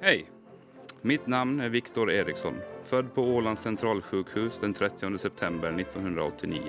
Hej! 0.00 0.30
Mitt 1.02 1.26
namn 1.26 1.60
är 1.60 1.68
Viktor 1.68 2.10
Eriksson, 2.10 2.54
född 2.84 3.14
på 3.14 3.22
Ålands 3.22 3.62
centralsjukhus 3.62 4.58
den 4.60 4.74
30 4.74 5.18
september 5.18 5.80
1989. 5.80 6.60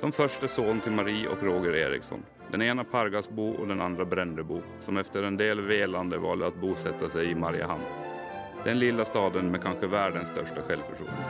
Som 0.00 0.12
första 0.12 0.48
son 0.48 0.80
till 0.80 0.92
Marie 0.92 1.28
och 1.28 1.42
Roger 1.42 1.76
Eriksson. 1.76 2.22
Den 2.50 2.62
ena 2.62 2.84
Pargasbo 2.84 3.50
och 3.50 3.68
den 3.68 3.80
andra 3.80 4.04
Brännebo, 4.04 4.62
som 4.80 4.96
efter 4.96 5.22
en 5.22 5.36
del 5.36 5.60
velande 5.60 6.18
valde 6.18 6.46
att 6.46 6.60
bosätta 6.60 7.08
sig 7.08 7.30
i 7.30 7.34
Mariehamn. 7.34 7.84
Den 8.64 8.78
lilla 8.78 9.04
staden 9.04 9.50
med 9.50 9.62
kanske 9.62 9.86
världens 9.86 10.28
största 10.28 10.62
självförtroende. 10.62 11.24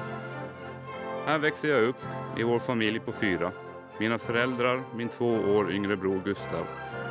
Här 1.26 1.38
växer 1.38 1.68
jag 1.68 1.82
upp, 1.82 2.04
i 2.38 2.42
vår 2.42 2.58
familj 2.58 3.00
på 3.00 3.12
fyra. 3.12 3.52
Mina 4.00 4.18
föräldrar, 4.18 4.82
min 4.96 5.08
två 5.08 5.34
år 5.34 5.72
yngre 5.72 5.96
bror 5.96 6.20
Gustav 6.24 6.66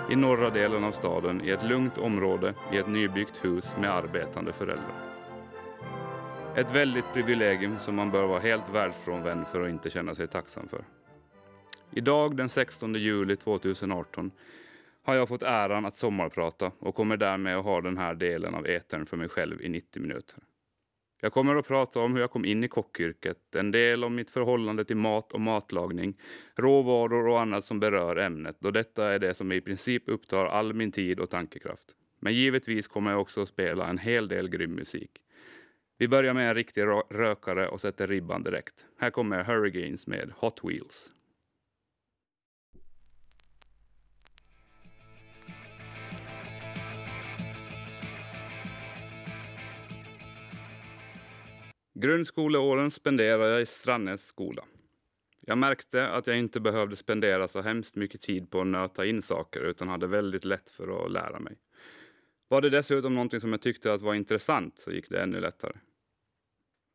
i 0.09 0.15
norra 0.15 0.49
delen 0.49 0.83
av 0.83 0.91
staden 0.91 1.41
i 1.45 1.49
ett 1.49 1.63
lugnt 1.63 1.97
område 1.97 2.53
i 2.73 2.77
ett 2.77 2.87
nybyggt 2.87 3.45
hus 3.45 3.65
med 3.79 3.91
arbetande 3.91 4.53
föräldrar. 4.53 5.15
Ett 6.55 6.71
väldigt 6.71 7.13
privilegium 7.13 7.79
som 7.79 7.95
man 7.95 8.11
bör 8.11 8.27
vara 8.27 8.39
helt 8.39 8.69
världsfrånvänd 8.69 9.47
för 9.47 9.63
att 9.63 9.69
inte 9.69 9.89
känna 9.89 10.15
sig 10.15 10.27
tacksam 10.27 10.67
för. 10.67 10.85
Idag 11.91 12.37
den 12.37 12.49
16 12.49 12.95
juli 12.95 13.35
2018 13.35 14.31
har 15.03 15.15
jag 15.15 15.27
fått 15.27 15.43
äran 15.43 15.85
att 15.85 15.97
sommarprata 15.97 16.71
och 16.79 16.95
kommer 16.95 17.17
därmed 17.17 17.57
att 17.57 17.65
ha 17.65 17.81
den 17.81 17.97
här 17.97 18.15
delen 18.15 18.55
av 18.55 18.67
etern 18.67 19.05
för 19.05 19.17
mig 19.17 19.29
själv 19.29 19.61
i 19.61 19.69
90 19.69 20.01
minuter. 20.01 20.39
Jag 21.25 21.33
kommer 21.33 21.55
att 21.55 21.67
prata 21.67 21.99
om 21.99 22.13
hur 22.13 22.21
jag 22.21 22.31
kom 22.31 22.45
in 22.45 22.63
i 22.63 22.67
kockyrket, 22.67 23.55
en 23.55 23.71
del 23.71 24.03
om 24.03 24.15
mitt 24.15 24.29
förhållande 24.29 24.85
till 24.85 24.97
mat 24.97 25.33
och 25.33 25.41
matlagning, 25.41 26.17
råvaror 26.55 27.27
och 27.27 27.41
annat 27.41 27.65
som 27.65 27.79
berör 27.79 28.15
ämnet, 28.15 28.55
då 28.59 28.71
detta 28.71 29.13
är 29.13 29.19
det 29.19 29.33
som 29.33 29.51
i 29.51 29.61
princip 29.61 30.03
upptar 30.09 30.45
all 30.45 30.73
min 30.73 30.91
tid 30.91 31.19
och 31.19 31.29
tankekraft. 31.29 31.95
Men 32.19 32.33
givetvis 32.33 32.87
kommer 32.87 33.11
jag 33.11 33.21
också 33.21 33.41
att 33.41 33.49
spela 33.49 33.87
en 33.87 33.97
hel 33.97 34.27
del 34.27 34.49
grym 34.49 34.71
musik. 34.71 35.11
Vi 35.97 36.07
börjar 36.07 36.33
med 36.33 36.49
en 36.49 36.55
riktig 36.55 36.83
rökare 37.09 37.67
och 37.67 37.81
sätter 37.81 38.07
ribban 38.07 38.43
direkt. 38.43 38.85
Här 38.99 39.09
kommer 39.09 39.43
Hurricanes 39.43 40.07
med 40.07 40.31
Hot 40.37 40.59
Wheels. 40.63 41.09
Grundskoleåren 51.97 52.91
spenderade 52.91 53.49
jag 53.49 53.61
i 53.61 53.65
Strannäs 53.65 54.25
skola. 54.25 54.63
Jag 55.45 55.57
märkte 55.57 56.07
att 56.07 56.27
jag 56.27 56.37
inte 56.37 56.59
behövde 56.59 56.95
spendera 56.95 57.47
så 57.47 57.61
hemskt 57.61 57.95
mycket 57.95 58.21
tid 58.21 58.51
på 58.51 58.61
att 58.61 58.67
nöta 58.67 59.05
in 59.05 59.21
saker 59.21 59.61
utan 59.61 59.87
hade 59.87 60.07
väldigt 60.07 60.45
lätt 60.45 60.69
för 60.69 61.05
att 61.05 61.11
lära 61.11 61.39
mig. 61.39 61.57
Var 62.47 62.61
det 62.61 62.69
dessutom 62.69 63.13
någonting 63.13 63.41
som 63.41 63.51
jag 63.51 63.61
tyckte 63.61 63.93
att 63.93 64.01
var 64.01 64.13
intressant 64.13 64.79
så 64.79 64.91
gick 64.91 65.09
det 65.09 65.21
ännu 65.21 65.39
lättare. 65.39 65.77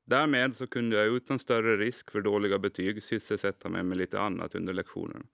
Därmed 0.07 0.57
så 0.57 0.67
kunde 0.67 0.97
jag 0.97 1.07
utan 1.07 1.39
större 1.39 1.77
risk 1.77 2.11
för 2.11 2.21
dåliga 2.21 2.59
betyg 2.59 3.03
sysselsätta 3.03 3.69
mig 3.69 3.83
med 3.83 3.99
lite 3.99 4.21
annat 4.21 4.55
under 4.55 4.73
lektionerna. 4.73 5.25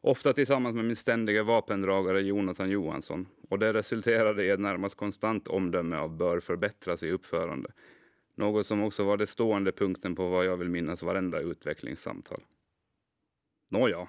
Ofta 0.00 0.32
tillsammans 0.32 0.74
med 0.74 0.84
min 0.84 0.96
ständiga 0.96 1.42
vapendragare 1.42 2.20
Jonathan 2.20 2.70
Johansson 2.70 3.26
och 3.48 3.58
det 3.58 3.72
resulterade 3.72 4.44
i 4.44 4.50
ett 4.50 4.60
närmast 4.60 4.94
konstant 4.94 5.48
omdöme 5.48 5.96
av 5.96 6.16
bör 6.16 6.40
förbättras 6.40 7.02
i 7.02 7.10
uppförande 7.10 7.70
något 8.34 8.66
som 8.66 8.82
också 8.82 9.04
var 9.04 9.16
det 9.16 9.26
stående 9.26 9.72
punkten 9.72 10.14
på 10.14 10.28
vad 10.28 10.46
jag 10.46 10.56
vill 10.56 10.68
minnas 10.68 11.02
varenda 11.02 11.40
utvecklingssamtal. 11.40 12.40
Nåja. 13.70 14.08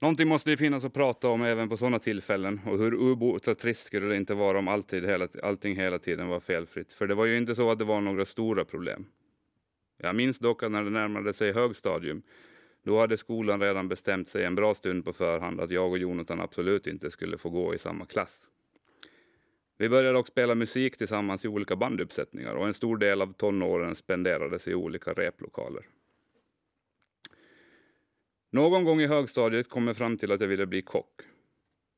Någonting 0.00 0.28
måste 0.28 0.50
ju 0.50 0.56
finnas 0.56 0.84
att 0.84 0.94
prata 0.94 1.28
om 1.28 1.42
även 1.42 1.68
på 1.68 1.76
sådana 1.76 1.98
tillfällen 1.98 2.60
och 2.66 2.78
hur 2.78 2.94
ubota 2.94 3.54
trist 3.54 3.84
skulle 3.84 4.06
det 4.06 4.16
inte 4.16 4.34
vara 4.34 4.58
om 4.58 4.68
alltid, 4.68 5.04
hela, 5.04 5.28
allting 5.42 5.76
hela 5.76 5.98
tiden 5.98 6.28
var 6.28 6.40
felfritt. 6.40 6.92
För 6.92 7.06
det 7.06 7.14
var 7.14 7.24
ju 7.24 7.36
inte 7.36 7.54
så 7.54 7.70
att 7.70 7.78
det 7.78 7.84
var 7.84 8.00
några 8.00 8.24
stora 8.24 8.64
problem. 8.64 9.06
Jag 9.96 10.16
minns 10.16 10.38
dock 10.38 10.62
att 10.62 10.72
när 10.72 10.84
det 10.84 10.90
närmade 10.90 11.32
sig 11.32 11.52
högstadium, 11.52 12.22
då 12.84 13.00
hade 13.00 13.16
skolan 13.16 13.60
redan 13.60 13.88
bestämt 13.88 14.28
sig 14.28 14.44
en 14.44 14.54
bra 14.54 14.74
stund 14.74 15.04
på 15.04 15.12
förhand 15.12 15.60
att 15.60 15.70
jag 15.70 15.90
och 15.90 15.98
Jonathan 15.98 16.40
absolut 16.40 16.86
inte 16.86 17.10
skulle 17.10 17.38
få 17.38 17.50
gå 17.50 17.74
i 17.74 17.78
samma 17.78 18.06
klass. 18.06 18.48
Vi 19.82 19.88
började 19.88 20.18
också 20.18 20.30
spela 20.30 20.54
musik 20.54 20.96
tillsammans 20.96 21.44
i 21.44 21.48
olika 21.48 21.76
banduppsättningar 21.76 22.54
och 22.54 22.66
en 22.66 22.74
stor 22.74 22.96
del 22.96 23.22
av 23.22 23.32
tonåren 23.32 23.94
spenderades 23.94 24.68
i 24.68 24.74
olika 24.74 25.12
replokaler. 25.12 25.82
Någon 28.50 28.84
gång 28.84 29.00
i 29.00 29.06
högstadiet 29.06 29.68
kom 29.68 29.86
jag 29.86 29.96
fram 29.96 30.16
till 30.16 30.32
att 30.32 30.40
jag 30.40 30.48
ville 30.48 30.66
bli 30.66 30.82
kock. 30.82 31.20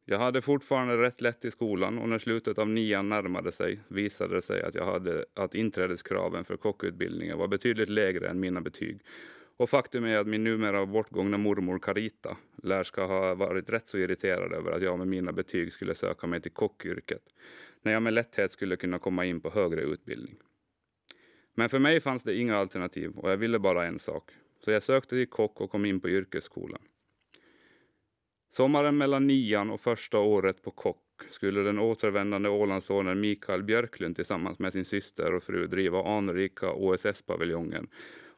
Jag 0.04 0.18
hade 0.18 0.42
fortfarande 0.42 0.96
rätt 0.96 1.20
lätt 1.20 1.44
i 1.44 1.50
skolan 1.50 1.98
och 1.98 2.08
när 2.08 2.18
slutet 2.18 2.58
av 2.58 2.68
nian 2.68 3.08
närmade 3.08 3.52
sig 3.52 3.80
visade 3.88 4.34
det 4.34 4.42
sig 4.42 4.62
att, 4.62 4.74
jag 4.74 4.84
hade, 4.84 5.24
att 5.34 5.54
inträdeskraven 5.54 6.44
för 6.44 6.56
kockutbildningen 6.56 7.38
var 7.38 7.48
betydligt 7.48 7.88
lägre 7.88 8.28
än 8.28 8.40
mina 8.40 8.60
betyg. 8.60 9.00
Och 9.56 9.70
faktum 9.70 10.04
är 10.04 10.18
att 10.18 10.26
min 10.26 10.44
numera 10.44 10.86
bortgångna 10.86 11.38
mormor 11.38 11.78
Carita 11.78 12.36
lär 12.62 12.84
ska 12.84 13.06
ha 13.06 13.34
varit 13.34 13.70
rätt 13.70 13.88
så 13.88 13.98
irriterad 13.98 14.52
över 14.52 14.72
att 14.72 14.82
jag 14.82 14.98
med 14.98 15.08
mina 15.08 15.32
betyg 15.32 15.72
skulle 15.72 15.94
söka 15.94 16.26
mig 16.26 16.40
till 16.40 16.52
kockyrket 16.52 17.22
när 17.84 17.92
jag 17.92 18.02
med 18.02 18.12
lätthet 18.12 18.50
skulle 18.50 18.76
kunna 18.76 18.98
komma 18.98 19.24
in 19.24 19.40
på 19.40 19.50
högre 19.50 19.80
utbildning. 19.80 20.36
Men 21.54 21.68
för 21.68 21.78
mig 21.78 22.00
fanns 22.00 22.22
det 22.22 22.34
inga 22.34 22.56
alternativ 22.56 23.10
och 23.16 23.30
jag 23.30 23.36
ville 23.36 23.58
bara 23.58 23.86
en 23.86 23.98
sak. 23.98 24.30
Så 24.64 24.70
jag 24.70 24.82
sökte 24.82 25.16
till 25.16 25.28
kock 25.28 25.60
och 25.60 25.70
kom 25.70 25.84
in 25.84 26.00
på 26.00 26.08
yrkesskolan. 26.08 26.82
Sommaren 28.56 28.96
mellan 28.96 29.26
nian 29.26 29.70
och 29.70 29.80
första 29.80 30.18
året 30.18 30.62
på 30.62 30.70
kock 30.70 31.00
skulle 31.30 31.60
den 31.60 31.78
återvändande 31.78 32.48
Ålandssonen 32.48 33.20
Mikael 33.20 33.62
Björklund 33.62 34.16
tillsammans 34.16 34.58
med 34.58 34.72
sin 34.72 34.84
syster 34.84 35.34
och 35.34 35.42
fru 35.42 35.66
driva 35.66 36.16
anrika 36.16 36.72
OSS-paviljongen 36.72 37.88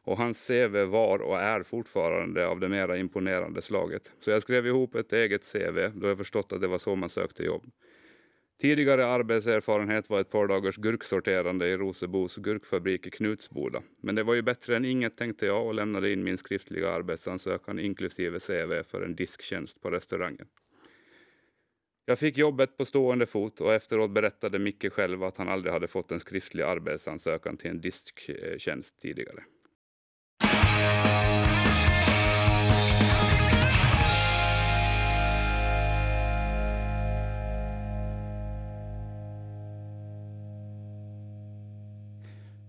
och 0.03 0.17
hans 0.17 0.47
CV 0.47 0.83
var 0.85 1.19
och 1.19 1.39
är 1.39 1.63
fortfarande 1.63 2.47
av 2.47 2.59
det 2.59 2.69
mera 2.69 2.97
imponerande 2.97 3.61
slaget. 3.61 4.11
Så 4.19 4.29
jag 4.31 4.41
skrev 4.41 4.67
ihop 4.67 4.95
ett 4.95 5.13
eget 5.13 5.51
CV 5.51 5.89
då 5.93 6.07
jag 6.07 6.17
förstått 6.17 6.53
att 6.53 6.61
det 6.61 6.67
var 6.67 6.77
så 6.77 6.95
man 6.95 7.09
sökte 7.09 7.43
jobb. 7.43 7.71
Tidigare 8.61 9.05
arbetserfarenhet 9.05 10.09
var 10.09 10.19
ett 10.19 10.29
par 10.29 10.47
dagars 10.47 10.77
gurksorterande 10.77 11.67
i 11.67 11.77
Rosebos 11.77 12.35
gurkfabrik 12.35 13.07
i 13.07 13.11
Knutsboda. 13.11 13.83
Men 14.01 14.15
det 14.15 14.23
var 14.23 14.33
ju 14.33 14.41
bättre 14.41 14.75
än 14.75 14.85
inget 14.85 15.17
tänkte 15.17 15.45
jag 15.45 15.67
och 15.67 15.73
lämnade 15.73 16.11
in 16.11 16.23
min 16.23 16.37
skriftliga 16.37 16.89
arbetsansökan 16.89 17.79
inklusive 17.79 18.39
CV 18.39 18.83
för 18.83 19.01
en 19.01 19.15
disktjänst 19.15 19.81
på 19.81 19.91
restaurangen. 19.91 20.47
Jag 22.05 22.19
fick 22.19 22.37
jobbet 22.37 22.77
på 22.77 22.85
stående 22.85 23.25
fot 23.25 23.61
och 23.61 23.73
efteråt 23.73 24.11
berättade 24.11 24.59
Micke 24.59 24.93
själv 24.93 25.23
att 25.23 25.37
han 25.37 25.49
aldrig 25.49 25.73
hade 25.73 25.87
fått 25.87 26.11
en 26.11 26.19
skriftlig 26.19 26.63
arbetsansökan 26.63 27.57
till 27.57 27.69
en 27.69 27.81
disktjänst 27.81 28.99
tidigare. 29.01 29.43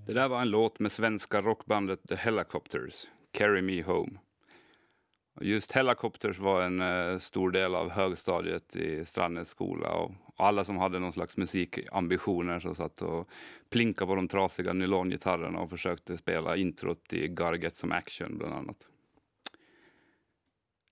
Det 0.08 0.14
där 0.14 0.28
var 0.28 0.40
en 0.40 0.50
låt 0.50 0.80
med 0.80 0.92
svenska 0.92 1.40
rockbandet 1.40 2.08
The 2.08 2.14
Helicopters, 2.14 3.06
Carry 3.32 3.62
Me 3.62 3.82
Home. 3.82 4.18
Just 5.40 5.72
Helicopters 5.72 6.38
var 6.38 6.62
en 6.62 6.80
eh, 6.80 7.18
stor 7.18 7.50
del 7.50 7.74
av 7.74 7.90
högstadiet 7.90 8.76
i 8.76 9.04
Strandnäs 9.04 9.48
skola 9.48 9.90
och 9.90 10.12
alla 10.36 10.64
som 10.64 10.76
hade 10.76 10.98
någon 10.98 11.12
slags 11.12 11.36
musikambitioner 11.36 12.60
så 12.60 12.74
satt 12.74 13.02
och 13.02 13.28
plinkade 13.70 14.06
på 14.06 14.14
de 14.14 14.28
trasiga 14.28 14.72
nylongitarrerna 14.72 15.60
och 15.60 15.70
försökte 15.70 16.16
spela 16.16 16.56
introt 16.56 17.12
i 17.12 17.28
Garget 17.28 17.76
som 17.76 17.92
action 17.92 18.38
bland 18.38 18.54
annat. 18.54 18.86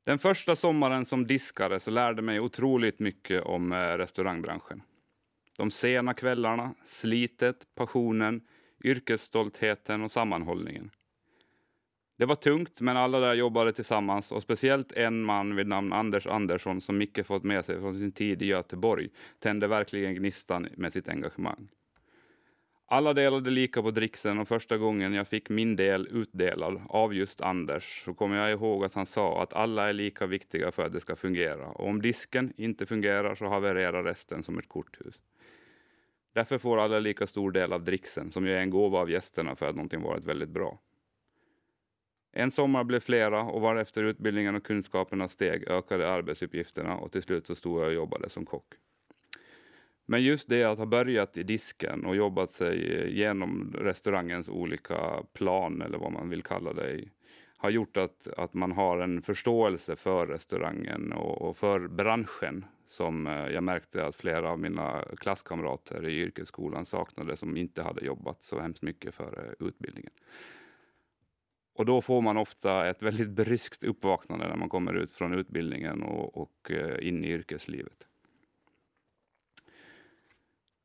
Den 0.05 0.19
första 0.19 0.57
sommaren 0.57 1.05
som 1.05 1.27
diskare 1.27 1.81
så 1.81 1.91
lärde 1.91 2.23
mig 2.23 2.41
otroligt 2.41 2.99
mycket 2.99 3.43
om 3.43 3.73
eh, 3.73 3.77
restaurangbranschen. 3.77 4.83
De 5.57 5.71
sena 5.71 6.15
kvällarna, 6.15 6.75
slitet, 6.85 7.67
passionen, 7.75 8.41
yrkesstoltheten 8.85 10.03
och 10.03 10.13
sammanhållningen. 10.13 10.91
Det 12.19 12.27
var 12.27 12.35
tungt, 12.35 12.81
men 12.81 12.97
alla 12.97 13.21
där 13.21 13.35
jobbade 13.35 13.73
tillsammans 13.73 14.33
och 14.33 14.43
speciellt 14.43 14.93
en 14.93 15.23
man 15.23 15.57
vid 15.57 15.67
namn 15.67 15.93
Anders 15.93 16.27
Andersson 16.27 16.81
som 16.81 16.99
Micke 16.99 17.27
fått 17.27 17.45
med 17.45 17.65
sig 17.65 17.81
från 17.81 17.99
sin 17.99 18.13
tid 18.13 18.43
i 18.43 18.47
Göteborg 18.47 19.09
tände 19.39 19.67
verkligen 19.67 20.15
gnistan 20.15 20.69
med 20.77 20.93
sitt 20.93 21.09
engagemang. 21.09 21.69
Alla 22.89 23.15
delade 23.15 23.51
lika 23.51 23.83
på 23.83 23.91
dricksen 23.91 24.39
och 24.39 24.49
första 24.49 24.79
gången 24.79 25.13
jag 25.13 25.29
fick 25.29 25.49
min 25.49 25.77
del 25.77 26.09
utdelad 26.11 26.83
av 26.89 27.15
just 27.15 27.41
Anders 27.41 28.03
så 28.05 28.15
kommer 28.15 28.37
jag 28.37 28.51
ihåg 28.51 28.85
att 28.85 28.95
han 28.95 29.07
sa 29.07 29.43
att 29.43 29.53
alla 29.53 29.89
är 29.89 29.93
lika 29.93 30.27
viktiga 30.27 30.73
för 30.73 30.87
att 30.87 30.93
det 30.93 31.01
ska 31.01 31.17
fungera 31.17 31.67
och 31.67 31.89
om 31.89 32.03
disken 32.03 32.53
inte 32.57 32.87
fungerar 32.87 33.35
så 33.35 33.47
havererar 33.47 34.05
resten 34.05 34.43
som 34.43 34.59
ett 34.59 34.69
korthus. 34.69 35.21
Därför 36.37 36.59
får 36.59 36.79
alla 36.79 36.99
lika 36.99 37.27
stor 37.27 37.51
del 37.51 37.73
av 37.73 37.85
dricksen, 37.85 38.31
som 38.31 38.47
ju 38.47 38.53
är 38.53 38.61
en 38.61 38.71
gåva 38.71 38.99
av 38.99 39.11
gästerna 39.11 39.57
för 39.57 39.67
att 39.67 39.75
någonting 39.75 40.03
varit 40.03 40.25
väldigt 40.25 40.49
bra. 40.49 40.79
En 42.33 42.51
sommar 42.51 42.85
blev 42.85 43.01
flera 43.01 43.43
och 43.43 43.61
varefter 43.61 44.05
utbildningen 44.05 44.55
och 44.55 44.65
kunskaperna 44.65 45.29
steg 45.29 45.69
ökade 45.69 46.09
arbetsuppgifterna 46.09 46.97
och 46.97 47.13
till 47.13 47.23
slut 47.23 47.47
så 47.47 47.55
stod 47.55 47.81
jag 47.81 47.87
och 47.87 47.95
jobbade 47.95 48.29
som 48.29 48.47
kock. 48.47 48.75
Men 50.07 50.23
just 50.23 50.49
det 50.49 50.65
att 50.65 50.79
ha 50.79 50.87
börjat 50.87 51.39
i 51.39 51.43
disken 51.43 52.05
och 52.05 52.17
jobbat 52.17 52.53
sig 52.53 52.79
genom 53.19 53.75
restaurangens 53.79 54.49
olika 54.49 55.23
plan, 55.33 55.83
eller 55.83 55.99
vad 55.99 56.13
man 56.13 56.29
vill 56.29 56.43
kalla 56.43 56.73
det, 56.73 57.05
har 57.57 57.71
gjort 57.71 57.97
att, 57.97 58.29
att 58.37 58.55
man 58.55 58.73
har 58.73 58.99
en 58.99 59.23
förståelse 59.23 59.97
för 59.97 60.27
restaurangen 60.27 61.13
och, 61.13 61.43
och 61.43 61.57
för 61.57 61.89
branschen 61.89 62.65
som 62.87 63.27
eh, 63.27 63.33
jag 63.33 63.63
märkte 63.63 64.07
att 64.07 64.17
flera 64.17 64.51
av 64.51 64.59
mina 64.59 65.05
klasskamrater 65.19 66.09
i 66.09 66.21
yrkesskolan 66.21 66.87
saknade 66.87 67.37
som 67.37 67.57
inte 67.57 67.83
hade 67.83 68.05
jobbat 68.05 68.43
så 68.43 68.61
hemskt 68.61 68.83
mycket 68.83 69.15
före 69.15 69.47
eh, 69.47 69.67
utbildningen. 69.67 70.13
Och 71.75 71.87
då 71.87 72.03
får 72.03 72.23
man 72.23 72.37
ofta 72.37 72.87
ett 72.89 73.03
väldigt 73.03 73.31
bryskt 73.31 73.85
uppvaknande 73.85 74.49
när 74.49 74.57
man 74.57 74.69
kommer 74.69 74.95
ut 74.95 75.13
från 75.13 75.35
utbildningen 75.35 76.03
och, 76.03 76.37
och 76.37 76.71
eh, 76.71 77.09
in 77.09 77.25
i 77.25 77.29
yrkeslivet. 77.29 78.09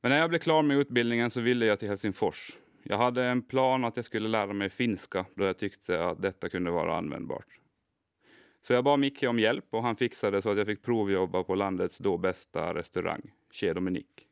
Men 0.01 0.09
när 0.09 0.17
jag 0.17 0.29
blev 0.29 0.39
klar 0.39 0.61
med 0.61 0.77
utbildningen 0.77 1.29
så 1.29 1.41
ville 1.41 1.65
jag 1.65 1.79
till 1.79 1.87
Helsingfors. 1.87 2.57
Jag 2.83 2.97
hade 2.97 3.23
en 3.23 3.41
plan 3.41 3.85
att 3.85 3.95
jag 3.95 4.05
skulle 4.05 4.29
lära 4.29 4.53
mig 4.53 4.69
finska 4.69 5.25
då 5.35 5.45
jag 5.45 5.57
tyckte 5.57 6.05
att 6.05 6.21
detta 6.21 6.49
kunde 6.49 6.71
vara 6.71 6.97
användbart. 6.97 7.60
Så 8.61 8.73
jag 8.73 8.83
bad 8.83 8.99
Micke 8.99 9.23
om 9.23 9.39
hjälp 9.39 9.65
och 9.69 9.83
han 9.83 9.95
fixade 9.95 10.41
så 10.41 10.49
att 10.49 10.57
jag 10.57 10.67
fick 10.67 10.81
provjobba 10.81 11.43
på 11.43 11.55
landets 11.55 11.97
då 11.97 12.17
bästa 12.17 12.73
restaurang, 12.73 13.21
Chez 13.51 13.75
Dominique. 13.75 14.23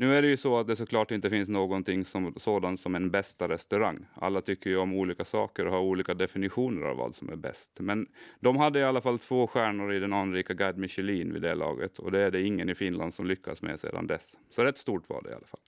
Nu 0.00 0.14
är 0.14 0.22
det 0.22 0.28
ju 0.28 0.36
så 0.36 0.58
att 0.58 0.66
det 0.66 0.76
såklart 0.76 1.10
inte 1.10 1.30
finns 1.30 1.48
någonting 1.48 2.04
som, 2.04 2.34
sådant 2.36 2.80
som 2.80 2.94
en 2.94 3.10
bästa 3.10 3.48
restaurang. 3.48 4.06
Alla 4.14 4.40
tycker 4.40 4.70
ju 4.70 4.76
om 4.76 4.94
olika 4.94 5.24
saker 5.24 5.66
och 5.66 5.72
har 5.72 5.80
olika 5.80 6.14
definitioner 6.14 6.82
av 6.82 6.96
vad 6.96 7.14
som 7.14 7.28
är 7.28 7.36
bäst. 7.36 7.70
Men 7.78 8.06
de 8.40 8.56
hade 8.56 8.78
i 8.78 8.84
alla 8.84 9.00
fall 9.00 9.18
två 9.18 9.46
stjärnor 9.46 9.92
i 9.92 9.98
den 9.98 10.12
anrika 10.12 10.54
Guide 10.54 10.78
Michelin 10.78 11.32
vid 11.32 11.42
det 11.42 11.54
laget 11.54 11.98
och 11.98 12.12
det 12.12 12.20
är 12.20 12.30
det 12.30 12.42
ingen 12.42 12.68
i 12.68 12.74
Finland 12.74 13.14
som 13.14 13.26
lyckats 13.26 13.62
med 13.62 13.80
sedan 13.80 14.06
dess. 14.06 14.38
Så 14.50 14.64
rätt 14.64 14.78
stort 14.78 15.08
var 15.08 15.22
det 15.22 15.30
i 15.30 15.34
alla 15.34 15.46
fall. 15.46 15.60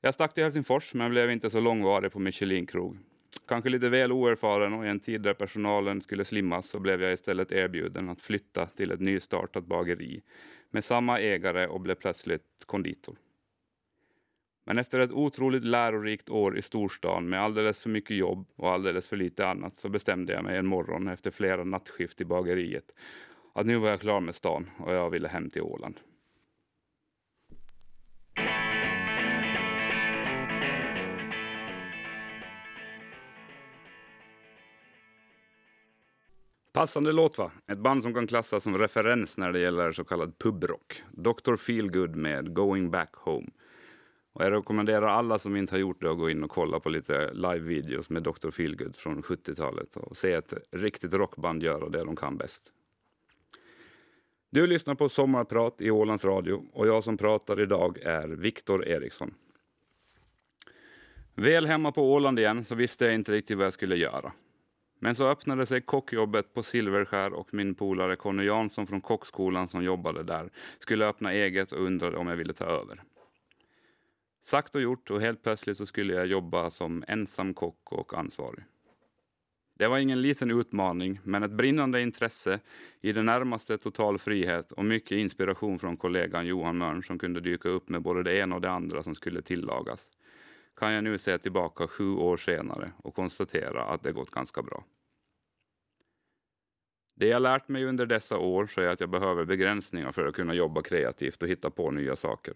Jag 0.00 0.14
stack 0.14 0.34
till 0.34 0.44
Helsingfors 0.44 0.94
men 0.94 1.10
blev 1.10 1.30
inte 1.30 1.50
så 1.50 1.60
långvarig 1.60 2.12
på 2.12 2.18
Michelin-krog. 2.18 2.98
Kanske 3.50 3.70
lite 3.70 3.88
väl 3.88 4.12
oerfaren 4.12 4.72
och 4.72 4.86
i 4.86 4.88
en 4.88 5.00
tid 5.00 5.20
där 5.20 5.34
personalen 5.34 6.00
skulle 6.00 6.24
slimmas 6.24 6.68
så 6.68 6.78
blev 6.78 7.02
jag 7.02 7.12
istället 7.12 7.52
erbjuden 7.52 8.08
att 8.08 8.20
flytta 8.20 8.66
till 8.66 8.90
ett 8.90 9.00
nystartat 9.00 9.64
bageri 9.64 10.22
med 10.70 10.84
samma 10.84 11.20
ägare 11.20 11.66
och 11.66 11.80
blev 11.80 11.94
plötsligt 11.94 12.64
konditor. 12.66 13.16
Men 14.64 14.78
efter 14.78 15.00
ett 15.00 15.12
otroligt 15.12 15.64
lärorikt 15.64 16.30
år 16.30 16.58
i 16.58 16.62
storstan 16.62 17.28
med 17.28 17.42
alldeles 17.42 17.78
för 17.78 17.90
mycket 17.90 18.16
jobb 18.16 18.46
och 18.56 18.70
alldeles 18.72 19.06
för 19.06 19.16
lite 19.16 19.46
annat 19.46 19.78
så 19.78 19.88
bestämde 19.88 20.32
jag 20.32 20.44
mig 20.44 20.56
en 20.56 20.66
morgon 20.66 21.08
efter 21.08 21.30
flera 21.30 21.64
nattskift 21.64 22.20
i 22.20 22.24
bageriet 22.24 22.92
att 23.52 23.66
nu 23.66 23.76
var 23.76 23.88
jag 23.88 24.00
klar 24.00 24.20
med 24.20 24.34
stan 24.34 24.70
och 24.78 24.94
jag 24.94 25.10
ville 25.10 25.28
hem 25.28 25.50
till 25.50 25.62
Åland. 25.62 26.00
Passande 36.72 37.12
låt 37.12 37.38
va? 37.38 37.50
Ett 37.66 37.78
band 37.78 38.02
som 38.02 38.14
kan 38.14 38.26
klassas 38.26 38.62
som 38.62 38.78
referens 38.78 39.38
när 39.38 39.52
det 39.52 39.58
gäller 39.58 39.92
så 39.92 40.04
kallad 40.04 40.38
pubrock. 40.38 41.02
Dr. 41.12 41.56
Feelgood 41.56 42.16
med 42.16 42.54
Going 42.54 42.90
Back 42.90 43.14
Home. 43.14 43.48
Och 44.32 44.44
jag 44.44 44.52
rekommenderar 44.52 45.06
alla 45.06 45.38
som 45.38 45.56
inte 45.56 45.74
har 45.74 45.80
gjort 45.80 46.00
det 46.00 46.10
att 46.10 46.18
gå 46.18 46.30
in 46.30 46.44
och 46.44 46.50
kolla 46.50 46.80
på 46.80 46.88
lite 46.88 47.32
live-videos 47.32 48.10
med 48.10 48.22
Dr. 48.22 48.50
Feelgood 48.50 48.96
från 48.96 49.22
70-talet 49.22 49.96
och 49.96 50.16
se 50.16 50.32
ett 50.32 50.54
riktigt 50.70 51.14
rockband 51.14 51.62
göra 51.62 51.88
det 51.88 52.04
de 52.04 52.16
kan 52.16 52.36
bäst. 52.36 52.72
Du 54.50 54.66
lyssnar 54.66 54.94
på 54.94 55.08
Sommarprat 55.08 55.80
i 55.80 55.90
Ålands 55.90 56.24
Radio 56.24 56.64
och 56.72 56.86
jag 56.86 57.04
som 57.04 57.16
pratar 57.16 57.60
idag 57.60 57.98
är 57.98 58.28
Viktor 58.28 58.88
Eriksson. 58.88 59.34
Väl 61.34 61.66
hemma 61.66 61.92
på 61.92 62.12
Åland 62.12 62.38
igen 62.38 62.64
så 62.64 62.74
visste 62.74 63.04
jag 63.04 63.14
inte 63.14 63.32
riktigt 63.32 63.56
vad 63.56 63.66
jag 63.66 63.72
skulle 63.72 63.96
göra. 63.96 64.32
Men 65.02 65.14
så 65.14 65.28
öppnade 65.28 65.66
sig 65.66 65.80
kockjobbet 65.80 66.54
på 66.54 66.62
Silverskär 66.62 67.32
och 67.32 67.54
min 67.54 67.74
polare 67.74 68.16
Conny 68.16 68.44
Jansson 68.44 68.86
från 68.86 69.00
kockskolan 69.00 69.68
som 69.68 69.84
jobbade 69.84 70.22
där 70.22 70.50
skulle 70.78 71.06
öppna 71.06 71.32
eget 71.32 71.72
och 71.72 71.84
undrade 71.84 72.16
om 72.16 72.26
jag 72.26 72.36
ville 72.36 72.52
ta 72.52 72.64
över. 72.64 73.02
Sagt 74.42 74.74
och 74.74 74.80
gjort 74.80 75.10
och 75.10 75.20
helt 75.20 75.42
plötsligt 75.42 75.76
så 75.76 75.86
skulle 75.86 76.14
jag 76.14 76.26
jobba 76.26 76.70
som 76.70 77.04
ensam 77.08 77.54
kock 77.54 77.92
och 77.92 78.14
ansvarig. 78.18 78.64
Det 79.74 79.88
var 79.88 79.98
ingen 79.98 80.22
liten 80.22 80.50
utmaning, 80.50 81.20
men 81.24 81.42
ett 81.42 81.50
brinnande 81.50 82.00
intresse, 82.02 82.60
i 83.00 83.12
det 83.12 83.22
närmaste 83.22 83.78
total 83.78 84.18
frihet 84.18 84.72
och 84.72 84.84
mycket 84.84 85.18
inspiration 85.18 85.78
från 85.78 85.96
kollegan 85.96 86.46
Johan 86.46 86.78
Mörn 86.78 87.02
som 87.02 87.18
kunde 87.18 87.40
dyka 87.40 87.68
upp 87.68 87.88
med 87.88 88.02
både 88.02 88.22
det 88.22 88.36
ena 88.38 88.54
och 88.54 88.60
det 88.60 88.70
andra 88.70 89.02
som 89.02 89.14
skulle 89.14 89.42
tillagas 89.42 90.10
kan 90.76 90.92
jag 90.92 91.04
nu 91.04 91.18
se 91.18 91.38
tillbaka 91.38 91.88
sju 91.88 92.14
år 92.14 92.36
senare 92.36 92.92
och 92.96 93.14
konstatera 93.14 93.84
att 93.84 94.02
det 94.02 94.12
gått 94.12 94.30
ganska 94.30 94.62
bra. 94.62 94.84
Det 97.20 97.26
jag 97.26 97.42
lärt 97.42 97.68
mig 97.68 97.84
under 97.84 98.06
dessa 98.06 98.38
år 98.38 98.66
så 98.66 98.80
är 98.80 98.88
att 98.88 99.00
jag 99.00 99.10
behöver 99.10 99.44
begränsningar 99.44 100.12
för 100.12 100.26
att 100.26 100.34
kunna 100.34 100.54
jobba 100.54 100.82
kreativt 100.82 101.42
och 101.42 101.48
hitta 101.48 101.70
på 101.70 101.90
nya 101.90 102.16
saker. 102.16 102.54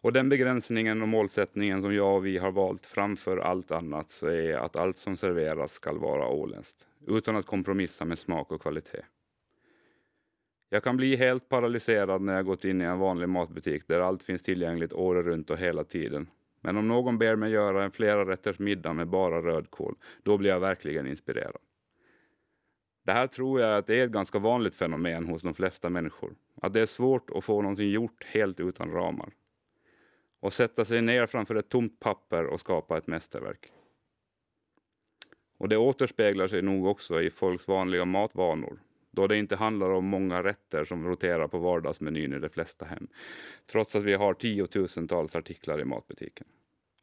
Och 0.00 0.12
den 0.12 0.28
begränsningen 0.28 1.02
och 1.02 1.08
målsättningen 1.08 1.82
som 1.82 1.94
jag 1.94 2.16
och 2.16 2.26
vi 2.26 2.38
har 2.38 2.52
valt 2.52 2.86
framför 2.86 3.38
allt 3.38 3.70
annat 3.70 4.10
så 4.10 4.26
är 4.26 4.54
att 4.54 4.76
allt 4.76 4.98
som 4.98 5.16
serveras 5.16 5.72
ska 5.72 5.92
vara 5.92 6.28
åländskt, 6.28 6.86
utan 7.06 7.36
att 7.36 7.46
kompromissa 7.46 8.04
med 8.04 8.18
smak 8.18 8.52
och 8.52 8.62
kvalitet. 8.62 9.02
Jag 10.68 10.82
kan 10.82 10.96
bli 10.96 11.16
helt 11.16 11.48
paralyserad 11.48 12.22
när 12.22 12.34
jag 12.34 12.46
gått 12.46 12.64
in 12.64 12.82
i 12.82 12.84
en 12.84 12.98
vanlig 12.98 13.28
matbutik 13.28 13.88
där 13.88 14.00
allt 14.00 14.22
finns 14.22 14.42
tillgängligt 14.42 14.92
året 14.92 15.26
runt 15.26 15.50
och 15.50 15.58
hela 15.58 15.84
tiden 15.84 16.28
men 16.60 16.76
om 16.76 16.88
någon 16.88 17.18
ber 17.18 17.36
mig 17.36 17.50
göra 17.50 17.84
en 17.84 17.90
flera 17.90 18.28
rätters 18.28 18.58
middag 18.58 18.92
med 18.92 19.08
bara 19.08 19.42
rödkål, 19.42 19.96
då 20.22 20.38
blir 20.38 20.50
jag 20.50 20.60
verkligen 20.60 21.06
inspirerad. 21.06 21.62
Det 23.04 23.12
här 23.12 23.26
tror 23.26 23.60
jag 23.60 23.78
att 23.78 23.86
det 23.86 24.00
är 24.00 24.04
ett 24.04 24.10
ganska 24.10 24.38
vanligt 24.38 24.74
fenomen 24.74 25.26
hos 25.26 25.42
de 25.42 25.54
flesta 25.54 25.90
människor. 25.90 26.34
Att 26.62 26.72
det 26.72 26.80
är 26.80 26.86
svårt 26.86 27.30
att 27.30 27.44
få 27.44 27.62
någonting 27.62 27.90
gjort 27.90 28.24
helt 28.24 28.60
utan 28.60 28.90
ramar. 28.90 29.32
Och 30.40 30.52
sätta 30.52 30.84
sig 30.84 31.02
ner 31.02 31.26
framför 31.26 31.54
ett 31.54 31.68
tomt 31.68 32.00
papper 32.00 32.46
och 32.46 32.60
skapa 32.60 32.98
ett 32.98 33.06
mästerverk. 33.06 33.72
Och 35.58 35.68
det 35.68 35.76
återspeglar 35.76 36.46
sig 36.46 36.62
nog 36.62 36.86
också 36.86 37.22
i 37.22 37.30
folks 37.30 37.68
vanliga 37.68 38.04
matvanor 38.04 38.78
då 39.16 39.26
det 39.26 39.36
inte 39.36 39.56
handlar 39.56 39.90
om 39.90 40.04
många 40.04 40.42
rätter 40.42 40.84
som 40.84 41.06
roterar 41.08 41.48
på 41.48 41.58
vardagsmenyn 41.58 42.32
i 42.32 42.38
de 42.38 42.48
flesta 42.48 42.86
hem, 42.86 43.08
trots 43.66 43.96
att 43.96 44.02
vi 44.02 44.14
har 44.14 44.34
tiotusentals 44.34 45.36
artiklar 45.36 45.80
i 45.80 45.84
matbutiken. 45.84 46.46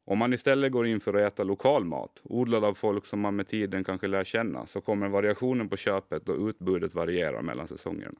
Om 0.05 0.17
man 0.17 0.34
istället 0.34 0.72
går 0.72 0.88
in 0.88 1.00
för 1.00 1.13
att 1.13 1.34
äta 1.34 1.43
lokal 1.43 1.86
mat, 1.86 2.22
odlad 2.24 2.63
av 2.63 2.74
folk 2.74 3.05
som 3.05 3.20
man 3.20 3.36
med 3.36 3.48
tiden 3.48 3.84
kanske 3.84 4.08
lär 4.08 4.24
känna, 4.24 4.65
så 4.65 4.82
kommer 4.82 5.08
variationen 5.10 5.70
på 5.70 5.77
köpet 5.77 6.29
och 6.29 6.48
utbudet 6.48 6.96
variera 6.96 7.41
mellan 7.41 7.67
säsongerna. 7.67 8.20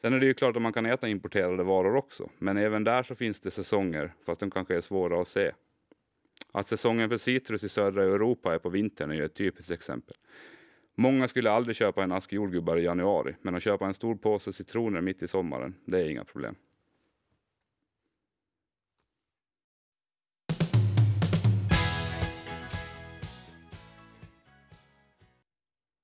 Sen 0.00 0.12
är 0.12 0.20
det 0.20 0.26
ju 0.26 0.34
klart 0.34 0.56
att 0.56 0.62
man 0.62 0.72
kan 0.72 0.86
äta 0.86 1.08
importerade 1.08 1.62
varor 1.62 1.96
också, 1.96 2.30
men 2.38 2.56
även 2.56 2.84
där 2.84 3.02
så 3.02 3.14
finns 3.14 3.40
det 3.40 3.50
säsonger, 3.50 4.12
fast 4.26 4.40
de 4.40 4.50
kanske 4.50 4.76
är 4.76 4.80
svåra 4.80 5.22
att 5.22 5.28
se. 5.28 5.52
Att 6.52 6.68
säsongen 6.68 7.08
för 7.08 7.16
citrus 7.16 7.64
i 7.64 7.68
södra 7.68 8.04
Europa 8.04 8.54
är 8.54 8.58
på 8.58 8.68
vintern 8.68 9.10
är 9.10 9.14
ju 9.14 9.24
ett 9.24 9.34
typiskt 9.34 9.70
exempel. 9.70 10.16
Många 11.00 11.28
skulle 11.28 11.50
aldrig 11.50 11.76
köpa 11.76 12.02
en 12.02 12.12
ask 12.12 12.32
jordgubbar 12.32 12.76
i 12.76 12.82
januari, 12.82 13.36
men 13.42 13.54
att 13.54 13.62
köpa 13.62 13.86
en 13.86 13.94
stor 13.94 14.14
påse 14.14 14.52
citroner 14.52 15.00
mitt 15.00 15.22
i 15.22 15.28
sommaren, 15.28 15.74
det 15.84 16.00
är 16.00 16.08
inga 16.08 16.24
problem. 16.24 16.54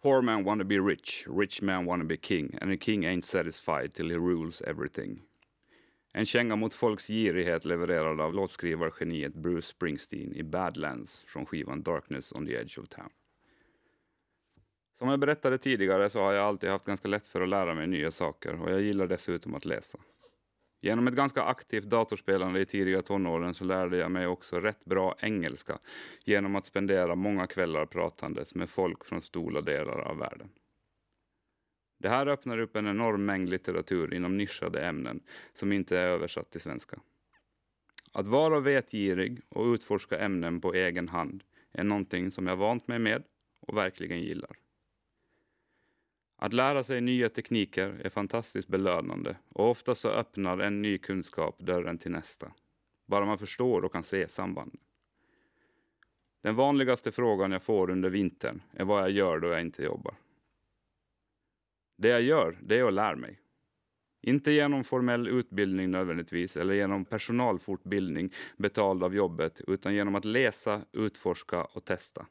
Poor 0.03 0.23
man 0.23 0.45
wanna 0.45 0.65
be 0.65 0.79
rich, 0.79 1.27
rich 1.39 1.63
man 1.63 1.85
wanna 1.85 2.05
be 2.05 2.17
king, 2.17 2.59
and 2.61 2.73
a 2.73 2.77
king 2.81 3.05
ain't 3.05 3.25
satisfied 3.25 3.95
till 3.95 4.11
he 4.11 4.17
rules 4.17 4.61
everything. 4.61 5.23
En 6.13 6.27
känga 6.27 6.57
mot 6.57 6.75
folks 6.75 7.07
girighet 7.07 7.65
levererad 7.65 8.21
av 8.21 8.35
låtskrivargeniet 8.35 9.35
Bruce 9.35 9.67
Springsteen 9.67 10.35
i 10.35 10.43
Badlands 10.43 11.25
från 11.27 11.47
skivan 11.47 11.83
Darkness 11.83 12.33
on 12.33 12.47
the 12.47 12.55
Edge 12.55 12.79
of 12.79 12.89
Town. 12.89 13.11
Som 14.99 15.09
jag 15.09 15.21
berättade 15.21 15.59
tidigare 15.59 16.11
så 16.11 16.21
har 16.21 16.33
jag 16.33 16.45
alltid 16.45 16.71
haft 16.71 16.87
ganska 16.87 17.09
lätt 17.09 17.27
för 17.27 17.41
att 17.41 17.49
lära 17.49 17.75
mig 17.75 17.87
nya 17.87 18.11
saker 18.11 18.63
och 18.63 18.71
jag 18.71 18.81
gillar 18.81 19.07
dessutom 19.07 19.55
att 19.55 19.65
läsa. 19.65 19.99
Genom 20.81 21.09
ett 21.09 21.15
ganska 21.15 21.43
aktivt 21.43 21.85
datorspelande 21.85 22.61
i 22.61 22.65
tidiga 22.65 23.03
tonåren 23.03 23.55
så 23.55 23.65
lärde 23.65 23.97
jag 23.97 24.11
mig 24.11 24.27
också 24.27 24.61
rätt 24.61 24.85
bra 24.85 25.17
engelska 25.19 25.79
genom 26.25 26.57
att 26.57 26.67
spendera 26.67 27.15
många 27.15 27.47
kvällar 27.47 27.87
pratandes 27.87 28.55
med 28.55 28.71
folk 28.71 29.05
från 29.05 29.23
stora 29.23 29.61
delar 29.61 29.99
av 29.99 30.19
världen. 30.19 30.49
Det 31.99 32.09
här 32.09 32.27
öppnar 32.27 32.59
upp 32.59 32.77
en 32.77 32.87
enorm 32.87 33.25
mängd 33.25 33.49
litteratur 33.49 34.15
inom 34.15 34.37
nischade 34.37 34.87
ämnen 34.87 35.21
som 35.55 35.73
inte 35.73 35.99
är 35.99 36.07
översatt 36.07 36.51
till 36.51 36.61
svenska. 36.61 37.01
Att 38.13 38.27
vara 38.27 38.61
vetgirig 38.61 39.41
och 39.49 39.67
utforska 39.67 40.19
ämnen 40.19 40.61
på 40.61 40.75
egen 40.75 41.09
hand 41.09 41.45
är 41.73 41.85
någonting 41.85 42.31
som 42.31 42.47
jag 42.47 42.57
vant 42.57 42.89
mig 42.89 42.99
med 42.99 43.23
och 43.61 43.77
verkligen 43.77 44.21
gillar. 44.21 44.64
Att 46.45 46.53
lära 46.53 46.85
sig 46.85 47.01
nya 47.01 47.29
tekniker 47.29 48.01
är 48.05 48.09
fantastiskt 48.09 48.69
belönande 48.69 49.37
och 49.49 49.71
ofta 49.71 49.95
så 49.95 50.09
öppnar 50.09 50.59
en 50.59 50.83
ny 50.83 50.99
kunskap 50.99 51.59
dörren 51.59 51.99
till 51.99 52.11
nästa. 52.11 52.53
Bara 53.07 53.25
man 53.25 53.39
förstår 53.39 53.85
och 53.85 53.93
kan 53.93 54.05
se 54.05 54.29
samband. 54.29 54.79
Den 56.43 56.55
vanligaste 56.55 57.13
frågan 57.13 57.53
jag 57.53 57.63
får 57.63 57.91
under 57.91 58.11
vintern 58.11 58.63
är 58.73 58.85
vad 58.85 59.03
jag 59.03 59.11
gör 59.11 59.39
då 59.39 59.49
jag 59.49 59.61
inte 59.61 59.83
jobbar. 59.83 60.15
Det 61.97 62.09
jag 62.09 62.23
gör, 62.23 62.59
det 62.63 62.79
är 62.79 62.85
att 62.85 62.95
lära 62.95 63.17
mig. 63.17 63.41
Inte 64.21 64.51
genom 64.51 64.85
formell 64.85 65.29
utbildning 65.29 65.91
nödvändigtvis 65.91 66.57
eller 66.57 66.75
genom 66.75 67.05
personalfortbildning 67.05 68.33
betald 68.57 69.05
av 69.05 69.15
jobbet, 69.15 69.61
utan 69.67 69.95
genom 69.95 70.15
att 70.15 70.25
läsa, 70.25 70.83
utforska 70.93 71.65
och 71.65 71.85
testa. 71.85 72.27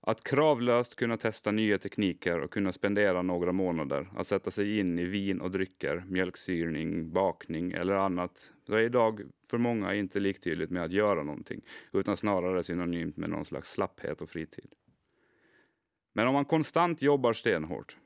Att 0.00 0.24
kravlöst 0.24 0.96
kunna 0.96 1.16
testa 1.16 1.50
nya 1.50 1.78
tekniker 1.78 2.40
och 2.40 2.50
kunna 2.50 2.72
spendera 2.72 3.22
några 3.22 3.52
månader 3.52 4.08
att 4.16 4.26
sätta 4.26 4.50
sig 4.50 4.78
in 4.78 4.98
i 4.98 5.04
vin 5.04 5.40
och 5.40 5.50
drycker, 5.50 6.04
mjölksyrning, 6.08 7.12
bakning 7.12 7.72
eller 7.72 7.94
annat, 7.94 8.52
det 8.66 8.72
är 8.72 8.78
idag 8.78 9.20
för 9.50 9.58
många 9.58 9.94
inte 9.94 10.20
liktydigt 10.20 10.70
med 10.70 10.84
att 10.84 10.92
göra 10.92 11.22
någonting, 11.22 11.60
utan 11.92 12.16
snarare 12.16 12.62
synonymt 12.62 13.16
med 13.16 13.30
någon 13.30 13.44
slags 13.44 13.70
slapphet 13.70 14.22
och 14.22 14.30
fritid. 14.30 14.72
Men 16.12 16.28
om 16.28 16.34
man 16.34 16.44
konstant 16.44 17.02
jobbar 17.02 17.32
stenhårt, 17.32 17.96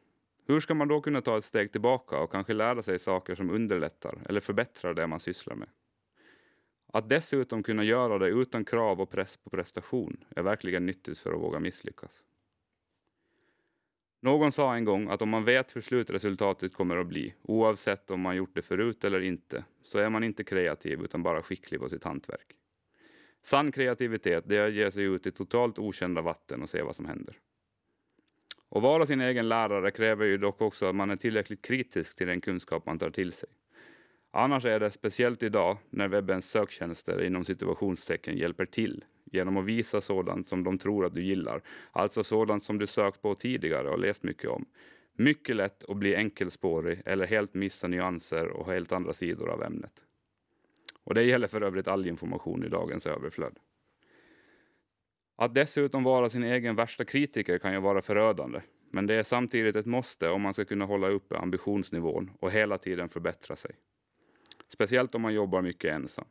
hur 0.47 0.61
ska 0.61 0.75
man 0.75 0.89
då 0.89 1.01
kunna 1.01 1.21
ta 1.21 1.39
ett 1.39 1.45
steg 1.45 1.73
tillbaka 1.73 2.19
och 2.19 2.33
kanske 2.33 2.53
lära 2.53 2.83
sig 2.83 2.99
saker 2.99 3.35
som 3.35 3.51
underlättar 3.51 4.19
eller 4.29 4.41
förbättrar 4.41 4.95
det 4.95 5.07
man 5.07 5.21
sysslar 5.21 5.55
med? 5.55 5.69
Att 6.95 7.09
dessutom 7.09 7.63
kunna 7.63 7.85
göra 7.85 8.19
det 8.19 8.29
utan 8.29 8.65
krav 8.65 9.01
och 9.01 9.11
press 9.11 9.37
på 9.37 9.51
prestation 9.51 10.25
är 10.37 10.43
verkligen 10.43 10.87
nyttigt 10.87 11.19
för 11.19 11.33
att 11.33 11.41
våga 11.41 11.61
misslyckas. 11.61 12.23
Någon 14.21 14.53
sa 14.53 14.75
en 14.75 14.85
gång 14.85 15.09
att 15.09 15.23
om 15.23 15.29
man 15.29 15.45
vet 15.45 15.77
hur 15.77 15.81
slutresultatet 15.81 16.75
kommer 16.75 16.97
att 16.97 17.07
bli, 17.07 17.35
oavsett 17.43 18.11
om 18.11 18.21
man 18.21 18.37
gjort 18.37 18.55
det 18.55 18.63
förut 18.63 19.05
eller 19.05 19.21
inte, 19.21 19.65
så 19.83 19.99
är 19.99 20.11
man 20.11 20.25
inte 20.25 20.45
kreativ 20.45 21.01
utan 21.01 21.23
bara 21.23 21.43
skicklig 21.43 21.81
på 21.81 21.89
sitt 21.89 22.05
hantverk. 22.05 22.57
Sann 23.43 23.73
kreativitet, 23.73 24.45
det 24.47 24.57
är 24.57 24.67
att 24.67 24.75
ge 24.75 24.91
sig 24.91 25.05
ut 25.05 25.27
i 25.27 25.31
totalt 25.31 25.79
okända 25.79 26.23
vatten 26.23 26.63
och 26.63 26.71
se 26.71 26.83
vad 26.83 26.97
som 26.97 27.07
händer. 27.07 27.39
Att 28.71 28.83
vara 28.83 29.07
sin 29.07 29.21
egen 29.21 29.49
lärare 29.49 29.91
kräver 29.91 30.25
ju 30.25 30.39
dock 30.39 30.61
också 30.61 30.87
att 30.87 30.95
man 30.95 31.11
är 31.11 31.17
tillräckligt 31.17 31.63
kritisk 31.63 32.17
till 32.17 32.27
den 32.27 32.41
kunskap 32.41 32.87
man 32.87 32.99
tar 32.99 33.11
till 33.11 33.33
sig. 33.33 33.49
Annars 34.35 34.65
är 34.65 34.81
det, 34.81 34.91
speciellt 34.91 35.43
idag, 35.43 35.79
när 35.91 36.09
webbens 36.09 36.51
söktjänster 36.51 37.25
inom 37.25 37.45
situationstecken 37.45 38.37
hjälper 38.37 38.67
till 38.67 39.05
genom 39.25 39.57
att 39.57 39.65
visa 39.65 40.01
sådant 40.01 40.49
som 40.49 40.65
de 40.65 40.79
tror 40.79 41.07
att 41.07 41.15
du 41.15 41.23
gillar, 41.23 41.63
alltså 41.93 42.25
sådant 42.25 42.65
som 42.65 42.79
du 42.79 42.87
sökt 42.87 43.23
på 43.23 43.35
tidigare 43.35 43.89
och 43.89 43.99
läst 43.99 44.23
mycket 44.23 44.51
om. 44.51 44.65
Mycket 45.13 45.57
lätt 45.57 45.85
att 45.91 45.97
bli 45.97 46.17
enkelspårig 46.17 47.03
eller 47.05 47.27
helt 47.27 47.55
missa 47.55 47.89
nyanser 47.89 48.49
och 48.49 48.67
helt 48.67 48.93
andra 48.93 49.13
sidor 49.13 49.51
av 49.51 49.63
ämnet. 49.63 50.05
Och 51.05 51.15
det 51.15 51.23
gäller 51.23 51.49
för 51.49 51.61
övrigt 51.61 51.89
all 51.89 52.07
information 52.07 52.65
i 52.65 52.69
dagens 52.69 53.07
överflöd. 53.07 53.59
Att 55.37 55.55
dessutom 55.55 56.05
vara 56.05 56.29
sin 56.29 56.45
egen 56.45 56.77
värsta 56.77 57.05
kritiker 57.05 57.59
kan 57.59 57.73
ju 57.73 57.81
vara 57.81 58.03
förödande, 58.03 58.61
men 58.91 59.07
det 59.07 59.15
är 59.15 59.23
samtidigt 59.23 59.77
ett 59.77 59.87
måste 59.87 60.29
om 60.29 60.43
man 60.43 60.55
ska 60.55 60.65
kunna 60.65 60.85
hålla 60.85 61.09
uppe 61.09 61.39
ambitionsnivån 61.39 62.31
och 62.41 62.51
hela 62.51 62.79
tiden 62.79 63.09
förbättra 63.09 63.57
sig. 63.57 63.75
Speciellt 64.73 65.15
om 65.15 65.23
man 65.23 65.35
jobbar 65.35 65.63
mycket 65.63 65.93
ensam. 65.95 66.25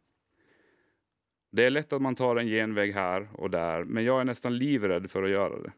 Det 1.52 1.66
är 1.66 1.70
lätt 1.70 1.94
att 1.94 2.02
man 2.02 2.16
tar 2.16 2.36
en 2.36 2.48
genväg 2.48 2.94
här 2.94 3.30
och 3.34 3.50
där, 3.50 3.84
men 3.84 4.04
jag 4.04 4.22
är 4.22 4.26
nästan 4.26 4.58
livrädd 4.58 5.12
för 5.12 5.24
att 5.24 5.30
göra 5.30 5.62
det. 5.62 5.72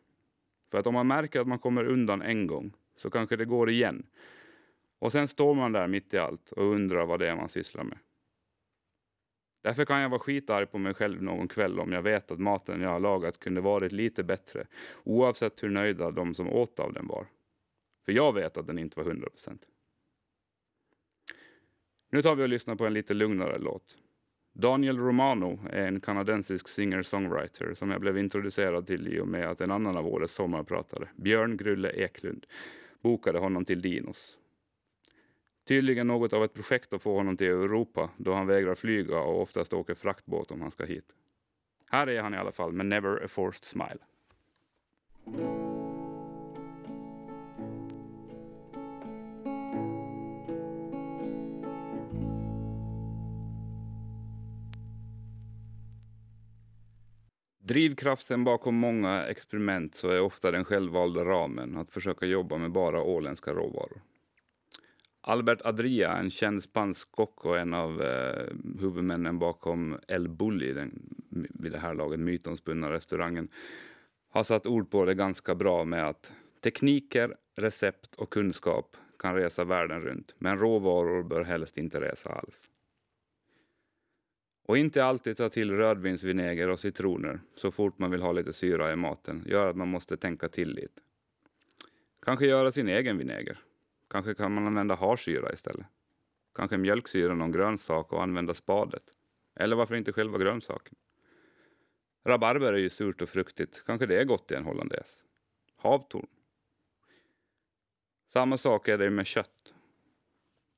För 0.72 0.78
att 0.78 0.88
om 0.88 0.94
man 0.94 1.08
märker 1.08 1.40
att 1.40 1.48
man 1.48 1.60
kommer 1.60 1.86
undan 1.86 2.22
en 2.22 2.48
gång, 2.48 2.74
så 2.96 3.10
kanske 3.10 3.36
det 3.36 3.46
går 3.46 3.70
igen. 3.70 4.06
Och 5.00 5.12
sen 5.12 5.28
står 5.28 5.56
man 5.56 5.72
där 5.72 5.88
mitt 5.88 6.14
i 6.14 6.18
allt 6.18 6.52
och 6.52 6.64
undrar 6.64 7.06
vad 7.06 7.20
det 7.20 7.30
är 7.30 7.36
man 7.36 7.50
sysslar 7.50 7.84
med. 7.84 7.98
Därför 9.62 9.86
kan 9.86 10.00
jag 10.00 10.10
vara 10.10 10.20
skitarg 10.20 10.66
på 10.66 10.78
mig 10.78 10.94
själv 10.94 11.24
någon 11.24 11.48
kväll 11.48 11.80
om 11.80 11.92
jag 11.92 12.02
vet 12.02 12.32
att 12.32 12.40
maten 12.40 12.82
jag 12.82 12.90
har 12.90 13.00
lagat 13.00 13.40
kunde 13.40 13.62
varit 13.62 13.92
lite 13.92 14.24
bättre, 14.24 14.68
oavsett 15.04 15.64
hur 15.64 15.70
nöjda 15.70 16.12
de 16.12 16.36
som 16.36 16.50
åt 16.50 16.80
av 16.80 16.94
den 16.94 17.08
var. 17.08 17.26
För 18.06 18.12
jag 18.12 18.34
vet 18.34 18.58
att 18.58 18.68
den 18.68 18.80
inte 18.80 19.00
var 19.00 19.06
100 19.06 19.30
procent. 19.30 19.68
Nu 22.14 22.22
tar 22.22 22.36
vi 22.36 22.44
och 22.44 22.50
lyssnar 22.50 22.76
på 22.76 22.86
en 22.86 22.94
lite 22.94 23.14
lugnare 23.14 23.58
låt. 23.60 23.98
Daniel 24.54 24.98
Romano 24.98 25.60
är 25.70 25.88
en 25.88 26.02
kanadensisk 26.02 26.68
singer-songwriter 26.68 27.74
som 27.74 27.92
jag 27.92 28.02
blev 28.02 28.18
introducerad 28.18 28.88
till 28.88 29.08
i 29.08 29.20
och 29.20 29.28
med 29.28 29.50
att 29.50 29.62
en 29.62 29.72
annan 29.72 29.98
av 29.98 30.08
årets 30.08 30.34
sommarpratare, 30.34 31.08
Björn 31.16 31.58
Grulle 31.58 31.90
Eklund, 31.90 32.46
bokade 33.02 33.40
honom 33.40 33.66
till 33.66 33.82
Dinos. 33.82 34.38
Tydligen 35.68 36.08
något 36.08 36.34
av 36.34 36.44
ett 36.44 36.54
projekt 36.54 36.94
att 36.94 37.02
få 37.02 37.18
honom 37.18 37.38
till 37.38 37.48
Europa 37.48 38.10
då 38.18 38.34
han 38.34 38.48
vägrar 38.48 38.76
flyga 38.76 39.20
och 39.20 39.42
oftast 39.42 39.74
åker 39.74 39.94
fraktbåt 39.94 40.52
om 40.52 40.62
han 40.62 40.72
ska 40.72 40.86
hit. 40.86 41.16
Här 41.92 42.10
är 42.10 42.22
han 42.22 42.34
i 42.34 42.38
alla 42.38 42.52
fall 42.52 42.72
med 42.72 42.86
Never 42.86 43.24
a 43.26 43.28
forced 43.28 43.66
smile. 43.66 44.00
Drivkraften 57.66 58.44
bakom 58.44 58.76
många 58.76 59.26
experiment 59.26 59.96
så 59.96 60.10
är 60.10 60.22
ofta 60.22 60.52
den 60.52 60.66
självvalda 60.66 61.26
ramen 61.26 61.78
att 61.78 61.92
försöka 61.92 62.26
jobba 62.26 62.58
med 62.58 62.72
bara 62.72 63.02
åländska 63.02 63.54
råvaror. 63.54 64.02
Albert 65.22 65.62
Adria, 65.64 66.18
en 66.18 66.30
känd 66.30 66.64
spansk 66.64 67.12
kock 67.12 67.46
och 67.46 67.58
en 67.58 67.74
av 67.74 68.02
eh, 68.02 68.48
huvudmännen 68.80 69.40
bakom 69.40 70.00
El 70.08 70.30
Bulli, 70.30 70.74
den 70.74 71.16
vid 71.30 71.72
det 71.72 71.78
här 71.78 71.94
laget 71.94 72.20
mytomspunna 72.20 72.92
restaurangen, 72.92 73.48
har 74.30 74.44
satt 74.44 74.68
ord 74.68 74.92
på 74.92 75.06
det 75.06 75.14
ganska 75.14 75.56
bra 75.56 75.86
med 75.86 76.08
att 76.08 76.32
tekniker, 76.64 77.36
recept 77.56 78.16
och 78.16 78.30
kunskap 78.30 78.98
kan 79.20 79.36
resa 79.36 79.64
världen 79.64 80.02
runt, 80.02 80.36
men 80.38 80.60
råvaror 80.60 81.24
bör 81.24 81.44
helst 81.44 81.78
inte 81.78 82.02
resa 82.02 82.30
alls. 82.30 82.68
Och 84.66 84.78
inte 84.78 85.06
alltid 85.06 85.38
ta 85.38 85.50
till 85.50 85.72
rödvinsvinäger 85.72 86.70
och 86.70 86.80
citroner 86.80 87.42
så 87.56 87.72
fort 87.72 88.00
man 88.00 88.12
vill 88.12 88.22
ha 88.22 88.32
lite 88.32 88.54
syra 88.54 88.94
i 88.94 88.96
maten 88.96 89.44
gör 89.46 89.68
att 89.68 89.76
man 89.76 89.88
måste 89.88 90.18
tänka 90.18 90.50
till 90.50 90.70
lite. 90.70 91.02
Kanske 92.22 92.46
göra 92.46 92.72
sin 92.72 92.88
egen 92.88 93.18
vinäger. 93.18 93.60
Kanske 94.10 94.34
kan 94.34 94.52
man 94.54 94.68
använda 94.68 94.96
harsyra 94.96 95.54
istället. 95.54 95.86
Kanske 96.56 96.78
mjölksyra 96.78 97.36
någon 97.36 97.52
grönsak 97.52 98.14
och 98.14 98.24
använda 98.24 98.54
spadet. 98.54 99.04
Eller 99.56 99.76
varför 99.76 99.96
inte 99.96 100.14
själva 100.14 100.38
grönsaken? 100.38 100.96
Rabarber 102.26 102.74
är 102.74 102.78
ju 102.78 102.90
surt 102.90 103.22
och 103.22 103.30
fruktigt. 103.30 103.84
Kanske 103.86 104.06
det 104.06 104.20
är 104.20 104.24
gott 104.24 104.52
i 104.52 104.56
en 104.56 104.66
hollandaise. 104.66 105.24
Havtorn. 105.76 106.28
Samma 108.34 108.58
sak 108.58 108.88
är 108.88 108.98
det 108.98 109.10
med 109.10 109.28
kött. 109.28 109.74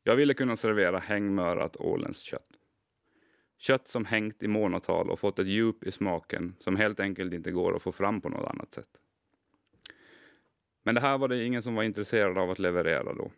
Jag 0.04 0.15
ville 0.15 0.34
kunna 0.34 0.58
servera 0.58 1.00
hängmörat 1.00 1.77
åländskt 1.77 2.25
kött. 2.25 2.54
Kött 3.67 3.88
som 3.88 4.05
hängt 4.05 4.43
i 4.43 4.48
månatal 4.48 5.10
och 5.10 5.19
fått 5.19 5.39
ett 5.39 5.48
djup 5.48 5.84
i 5.84 5.91
smaken 5.91 6.55
som 6.60 6.75
helt 6.75 7.00
enkelt 7.00 7.34
inte 7.34 7.51
går 7.51 7.75
att 7.75 7.81
få 7.81 7.91
fram 7.91 8.22
på 8.22 8.29
något 8.29 8.50
annat 8.50 8.74
sätt. 8.74 8.89
Men 10.84 10.95
det 10.95 11.01
här 11.01 11.17
var 11.17 11.27
det 11.27 11.43
ingen 11.43 11.63
som 11.63 11.75
var 11.75 11.84
intresserad 11.84 12.38
av 12.38 12.51
att 12.51 12.60
leverera 12.60 13.13
då. 13.13 13.31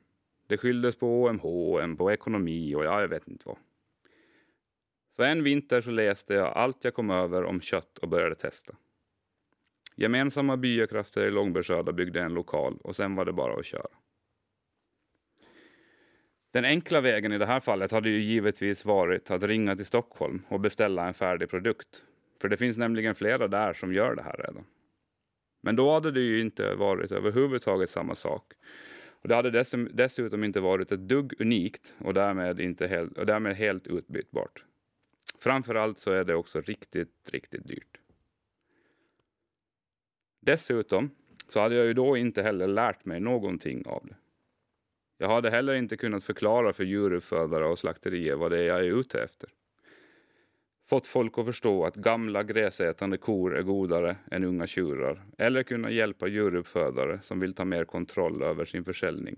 Det 0.48 0.58
skylldes 0.58 0.96
på 0.96 1.24
OMH, 1.24 1.98
på 1.98 2.12
ekonomi 2.12 2.76
och 2.76 2.86
ja, 2.86 3.02
jag 3.02 3.08
vet 3.08 3.28
inte 3.28 3.44
vad. 3.48 3.58
Så 5.16 5.24
en 5.24 5.44
vinter 5.44 5.82
så 5.82 5.92
läste 5.92 6.34
jag 6.34 6.48
allt 6.48 6.84
jag 6.84 6.94
kom 6.94 7.10
över 7.10 7.44
om 7.44 7.62
kött 7.62 7.98
och 7.98 8.10
började 8.10 8.36
testa. 8.36 8.76
Gemensamma 9.96 10.58
byakrafter 10.58 11.26
i 11.26 11.32
Långbergsöda 11.32 11.92
byggde 11.92 12.22
en 12.22 12.34
lokal 12.34 12.78
och 12.84 12.96
sen 12.96 13.16
var 13.16 13.26
det 13.26 13.34
bara 13.34 13.60
att 13.60 13.66
köra. 13.66 13.90
Den 16.58 16.66
enkla 16.66 17.02
vägen 17.02 17.32
i 17.32 17.38
det 17.38 17.46
här 17.46 17.60
fallet 17.60 17.92
hade 17.92 18.10
ju 18.10 18.22
givetvis 18.22 18.86
varit 18.86 19.32
att 19.32 19.44
ringa 19.44 19.76
till 19.76 19.86
Stockholm 19.86 20.42
och 20.48 20.60
beställa 20.60 21.08
en 21.08 21.14
färdig 21.14 21.50
produkt. 21.50 22.04
För 22.42 22.50
det 22.50 22.58
finns 22.58 22.78
nämligen 22.78 23.16
flera 23.16 23.48
där 23.48 23.74
som 23.74 23.94
gör 23.94 24.16
det 24.16 24.22
här 24.22 24.36
redan. 24.38 24.66
Men 25.62 25.76
då 25.76 25.92
hade 25.92 26.12
det 26.12 26.20
ju 26.20 26.42
inte 26.42 26.76
varit 26.76 27.12
överhuvudtaget 27.12 27.90
samma 27.90 28.16
sak. 28.16 28.54
Och 29.10 29.28
det 29.28 29.36
hade 29.36 29.64
dessutom 29.94 30.44
inte 30.44 30.60
varit 30.60 30.92
ett 30.92 31.00
dugg 31.00 31.42
unikt 31.42 31.94
och 32.00 32.14
därmed, 32.14 32.60
inte 32.60 32.88
helt, 32.88 33.18
och 33.18 33.26
därmed 33.26 33.56
helt 33.56 33.88
utbytbart. 33.88 34.64
Framförallt 35.40 36.00
så 36.00 36.12
är 36.12 36.24
det 36.24 36.36
också 36.36 36.62
riktigt, 36.62 37.30
riktigt 37.32 37.68
dyrt. 37.68 37.98
Dessutom 40.42 41.10
så 41.50 41.60
hade 41.60 41.76
jag 41.76 41.86
ju 41.86 41.94
då 41.94 42.18
inte 42.18 42.44
heller 42.44 42.68
lärt 42.68 43.06
mig 43.06 43.20
någonting 43.20 43.84
av 43.86 44.06
det. 44.06 44.16
Jag 45.18 45.30
hade 45.30 45.50
heller 45.50 45.74
inte 45.74 45.98
kunnat 45.98 46.24
förklara 46.24 46.74
för 46.74 46.84
djuruppfödare 46.84 47.66
och 47.66 47.80
slakterier 47.80 48.36
vad 48.36 48.52
det 48.52 48.58
är 48.58 48.64
jag 48.64 48.80
är 48.80 49.00
ute 49.00 49.24
efter. 49.24 49.50
fått 50.90 51.08
folk 51.08 51.38
att 51.38 51.46
förstå 51.46 51.86
att 51.86 51.96
gamla 51.96 52.44
gräsätande 52.44 53.18
kor 53.18 53.58
är 53.58 53.62
godare 53.62 54.16
än 54.32 54.44
unga 54.44 54.68
tjurar 54.68 55.22
eller 55.38 55.64
kunna 55.64 55.92
hjälpa 55.92 56.28
djuruppfödare 56.28 57.20
som 57.22 57.40
vill 57.40 57.54
ta 57.54 57.66
mer 57.66 57.86
kontroll 57.86 58.42
över 58.44 58.66
sin 58.66 58.84
försäljning 58.84 59.38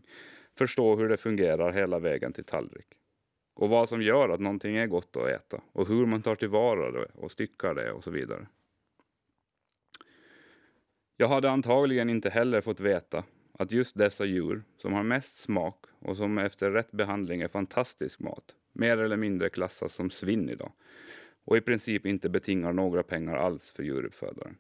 förstå 0.60 0.96
hur 0.96 1.10
det 1.10 1.18
fungerar 1.18 1.72
hela 1.72 2.00
vägen 2.00 2.34
till 2.34 2.44
tallrik. 2.44 2.88
Och 3.54 3.70
vad 3.70 3.90
som 3.90 4.02
gör 4.02 4.30
att 4.30 4.40
någonting 4.40 4.76
är 4.76 4.88
gott 4.88 5.18
att 5.18 5.28
äta 5.28 5.62
och 5.72 5.88
hur 5.88 6.06
man 6.06 6.22
tar 6.22 6.36
tillvara 6.36 6.92
det 6.92 7.06
och 7.14 7.32
styckar 7.32 7.76
det 7.76 7.92
och 7.92 8.04
så 8.04 8.12
vidare. 8.12 8.48
Jag 11.18 11.28
hade 11.28 11.52
antagligen 11.52 12.10
inte 12.10 12.30
heller 12.30 12.62
fått 12.62 12.80
veta 12.80 13.24
att 13.60 13.72
just 13.72 13.98
dessa 13.98 14.26
djur, 14.26 14.64
som 14.78 14.94
har 14.94 15.04
mest 15.04 15.38
smak 15.38 15.86
och 16.00 16.18
som 16.18 16.38
efter 16.38 16.72
rätt 16.72 16.92
behandling 16.92 17.42
är 17.42 17.48
fantastisk 17.48 18.20
mat, 18.20 18.56
mer 18.74 18.98
eller 18.98 19.18
mindre 19.18 19.50
klassas 19.50 19.94
som 19.94 20.10
svinn 20.10 20.50
idag 20.50 20.72
och 21.44 21.58
i 21.58 21.62
princip 21.62 22.06
inte 22.06 22.30
betingar 22.30 22.74
några 22.74 23.04
pengar 23.04 23.36
alls 23.36 23.70
för 23.70 23.84
djuruppfödaren. 23.84 24.58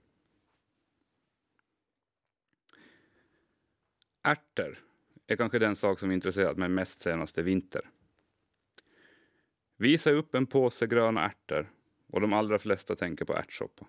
Ärtor 4.23 4.79
är 5.27 5.35
kanske 5.35 5.59
den 5.59 5.75
sak 5.75 5.99
som 5.99 6.11
intresserat 6.11 6.57
mig 6.57 6.69
mest 6.69 6.99
senaste 6.99 7.41
vinter. 7.41 7.89
Visa 9.77 10.11
upp 10.11 10.35
en 10.35 10.45
påse 10.45 10.87
gröna 10.87 11.25
ärtor 11.25 11.71
och 12.07 12.21
de 12.21 12.33
allra 12.33 12.59
flesta 12.59 12.95
tänker 12.95 13.25
på 13.25 13.33
ärtsoppa. 13.33 13.87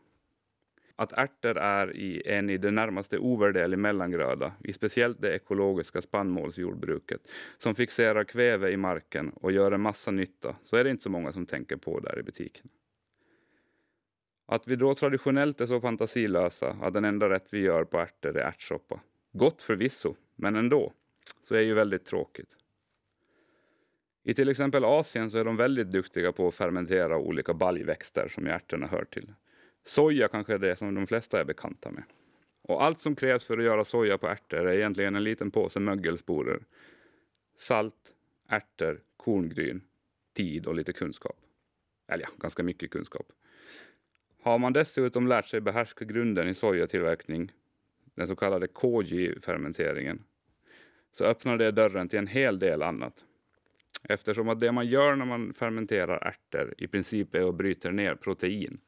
Att 1.01 1.13
ärtor 1.13 1.59
är 1.59 1.97
i 1.97 2.23
en 2.27 2.51
i 2.51 2.59
det 2.59 2.71
närmaste 2.71 3.19
ovärderlig 3.19 3.79
mellangröda 3.79 4.53
i 4.65 4.73
speciellt 4.73 5.21
det 5.21 5.35
ekologiska 5.35 6.03
spannmålsjordbruket 6.03 7.21
som 7.59 7.75
fixerar 7.75 8.25
kväve 8.25 8.71
i 8.71 8.77
marken 8.77 9.31
och 9.31 9.53
gör 9.53 9.73
en 9.73 9.81
massa 9.81 10.11
nytta 10.11 10.57
så 10.65 10.77
är 10.77 10.85
det 10.85 10.91
inte 10.91 11.03
så 11.03 11.11
många 11.11 11.33
som 11.33 11.47
tänker 11.47 11.77
på 11.77 12.01
där 12.01 12.19
i 12.19 12.23
butiken. 12.23 12.69
Att 14.47 14.69
vi 14.69 14.77
då 14.77 14.95
traditionellt 14.95 15.61
är 15.61 15.67
så 15.67 15.81
fantasilösa 15.81 16.77
att 16.83 16.95
den 16.95 17.05
enda 17.05 17.31
rätt 17.31 17.53
vi 17.53 17.59
gör 17.59 17.85
på 17.85 17.99
ärtor 17.99 18.37
är 18.37 18.45
ärtsoppa. 18.45 19.01
Gott 19.33 19.63
förvisso, 19.63 20.15
men 20.37 20.57
ändå, 20.57 20.93
så 21.43 21.55
är 21.55 21.61
ju 21.61 21.75
väldigt 21.75 22.05
tråkigt. 22.05 22.57
I 24.23 24.35
till 24.35 24.49
exempel 24.49 24.85
Asien 24.85 25.31
så 25.31 25.39
är 25.39 25.45
de 25.45 25.57
väldigt 25.57 25.91
duktiga 25.91 26.33
på 26.33 26.49
att 26.49 26.55
fermentera 26.55 27.19
olika 27.19 27.55
baljväxter 27.55 28.29
som 28.29 28.47
ärtorna 28.47 28.87
hör 28.87 29.05
till. 29.05 29.33
Soja 29.85 30.29
kanske 30.29 30.55
är 30.55 30.59
det 30.59 30.77
som 30.77 30.95
de 30.95 31.07
flesta 31.07 31.41
är 31.41 31.45
bekanta 31.45 31.91
med. 31.91 32.05
Och 32.63 32.85
allt 32.85 32.99
som 32.99 33.15
krävs 33.15 33.45
för 33.45 33.59
att 33.59 33.65
göra 33.65 33.85
soja 33.85 34.19
på 34.19 34.29
ärtor 34.29 34.69
är 34.69 34.77
egentligen 34.77 35.17
en 35.17 35.25
liten 35.25 35.51
påse 35.51 35.81
mögelsporer, 35.81 36.61
salt, 37.57 38.15
ärtor, 38.49 39.01
korngryn, 39.17 39.83
tid 40.37 40.67
och 40.67 40.75
lite 40.75 40.93
kunskap. 40.93 41.37
Eller 42.09 42.25
ja, 42.25 42.29
ganska 42.39 42.63
mycket 42.63 42.91
kunskap. 42.91 43.27
Har 44.43 44.59
man 44.59 44.73
dessutom 44.73 45.27
lärt 45.27 45.47
sig 45.47 45.61
behärska 45.61 46.05
grunden 46.05 46.49
i 46.49 46.55
sojatillverkning, 46.55 47.53
den 48.15 48.27
så 48.27 48.37
kallade 48.37 48.67
koji-fermenteringen, 48.67 50.25
så 51.13 51.25
öppnar 51.25 51.57
det 51.57 51.71
dörren 51.71 52.09
till 52.09 52.19
en 52.19 52.27
hel 52.27 52.59
del 52.59 52.83
annat. 52.83 53.25
Eftersom 54.03 54.49
att 54.49 54.61
det 54.61 54.73
man 54.73 54.87
gör 54.87 55.17
när 55.17 55.25
man 55.25 55.55
fermenterar 55.55 56.27
ärtor 56.27 56.75
i 56.79 56.87
princip 56.87 57.35
är 57.35 57.49
att 57.49 57.55
bryta 57.55 57.91
ner 57.91 58.15
protein, 58.15 58.81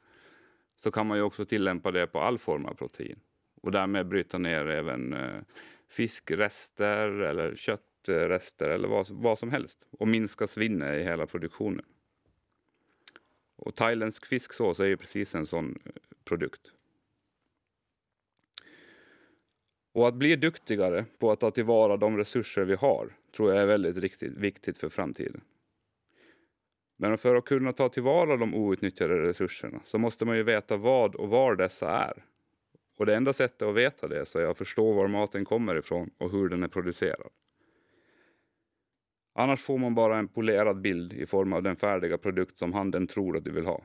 så 0.83 0.91
kan 0.91 1.07
man 1.07 1.19
ju 1.19 1.23
också 1.23 1.45
tillämpa 1.45 1.91
det 1.91 2.07
på 2.07 2.21
all 2.21 2.39
form 2.39 2.67
av 2.67 2.75
protein 2.75 3.21
och 3.61 3.73
därmed 3.73 4.07
bryta 4.07 4.39
ner 4.39 4.67
även 4.67 5.13
eh, 5.13 5.41
fiskrester 5.89 7.09
eller 7.09 7.57
köttrester 7.57 8.71
eller 8.71 8.89
vad, 8.89 9.11
vad 9.11 9.39
som 9.39 9.51
helst 9.51 9.79
och 9.91 10.09
minska 10.09 10.47
svinnet 10.47 11.01
i 11.01 11.05
hela 11.05 11.27
produktionen. 11.27 11.85
Och 13.57 13.75
thailändsk 13.75 14.27
fisksås 14.27 14.81
är 14.81 14.85
ju 14.85 14.97
precis 14.97 15.35
en 15.35 15.47
sån 15.47 15.79
eh, 15.85 15.93
produkt. 16.25 16.73
Och 19.93 20.09
att 20.09 20.15
bli 20.15 20.37
duktigare 20.37 21.05
på 21.19 21.31
att 21.31 21.41
ta 21.41 21.51
tillvara 21.51 21.97
de 21.97 22.17
resurser 22.17 22.65
vi 22.65 22.75
har 22.75 23.17
tror 23.37 23.53
jag 23.53 23.63
är 23.63 23.67
väldigt 23.67 23.97
riktigt, 23.97 24.33
viktigt 24.33 24.79
för 24.79 24.89
framtiden. 24.89 25.41
Men 27.03 27.19
för 27.19 27.35
att 27.35 27.45
kunna 27.45 27.73
ta 27.73 27.89
tillvara 27.89 28.37
de 28.37 28.55
outnyttjade 28.55 29.23
resurserna 29.23 29.81
så 29.85 29.99
måste 29.99 30.25
man 30.25 30.37
ju 30.37 30.43
veta 30.43 30.77
vad 30.77 31.15
och 31.15 31.29
var 31.29 31.57
dessa 31.57 31.91
är. 31.91 32.25
Och 32.99 33.07
det 33.07 33.17
enda 33.17 33.33
sättet 33.33 33.63
att 33.63 33.75
veta 33.75 34.09
det 34.09 34.27
så 34.27 34.39
är 34.39 34.47
att 34.47 34.59
förstå 34.59 34.93
var 34.93 35.09
maten 35.09 35.45
kommer 35.45 35.79
ifrån 35.79 36.11
och 36.19 36.31
hur 36.31 36.49
den 36.49 36.63
är 36.63 36.69
producerad. 36.69 37.29
Annars 39.35 39.63
får 39.63 39.79
man 39.79 39.95
bara 39.95 40.19
en 40.19 40.29
polerad 40.29 40.81
bild 40.81 41.13
i 41.13 41.27
form 41.27 41.53
av 41.53 41.63
den 41.63 41.77
färdiga 41.77 42.19
produkt 42.19 42.59
som 42.59 42.73
handeln 42.73 43.07
tror 43.07 43.37
att 43.37 43.45
du 43.45 43.51
vill 43.51 43.67
ha. 43.67 43.83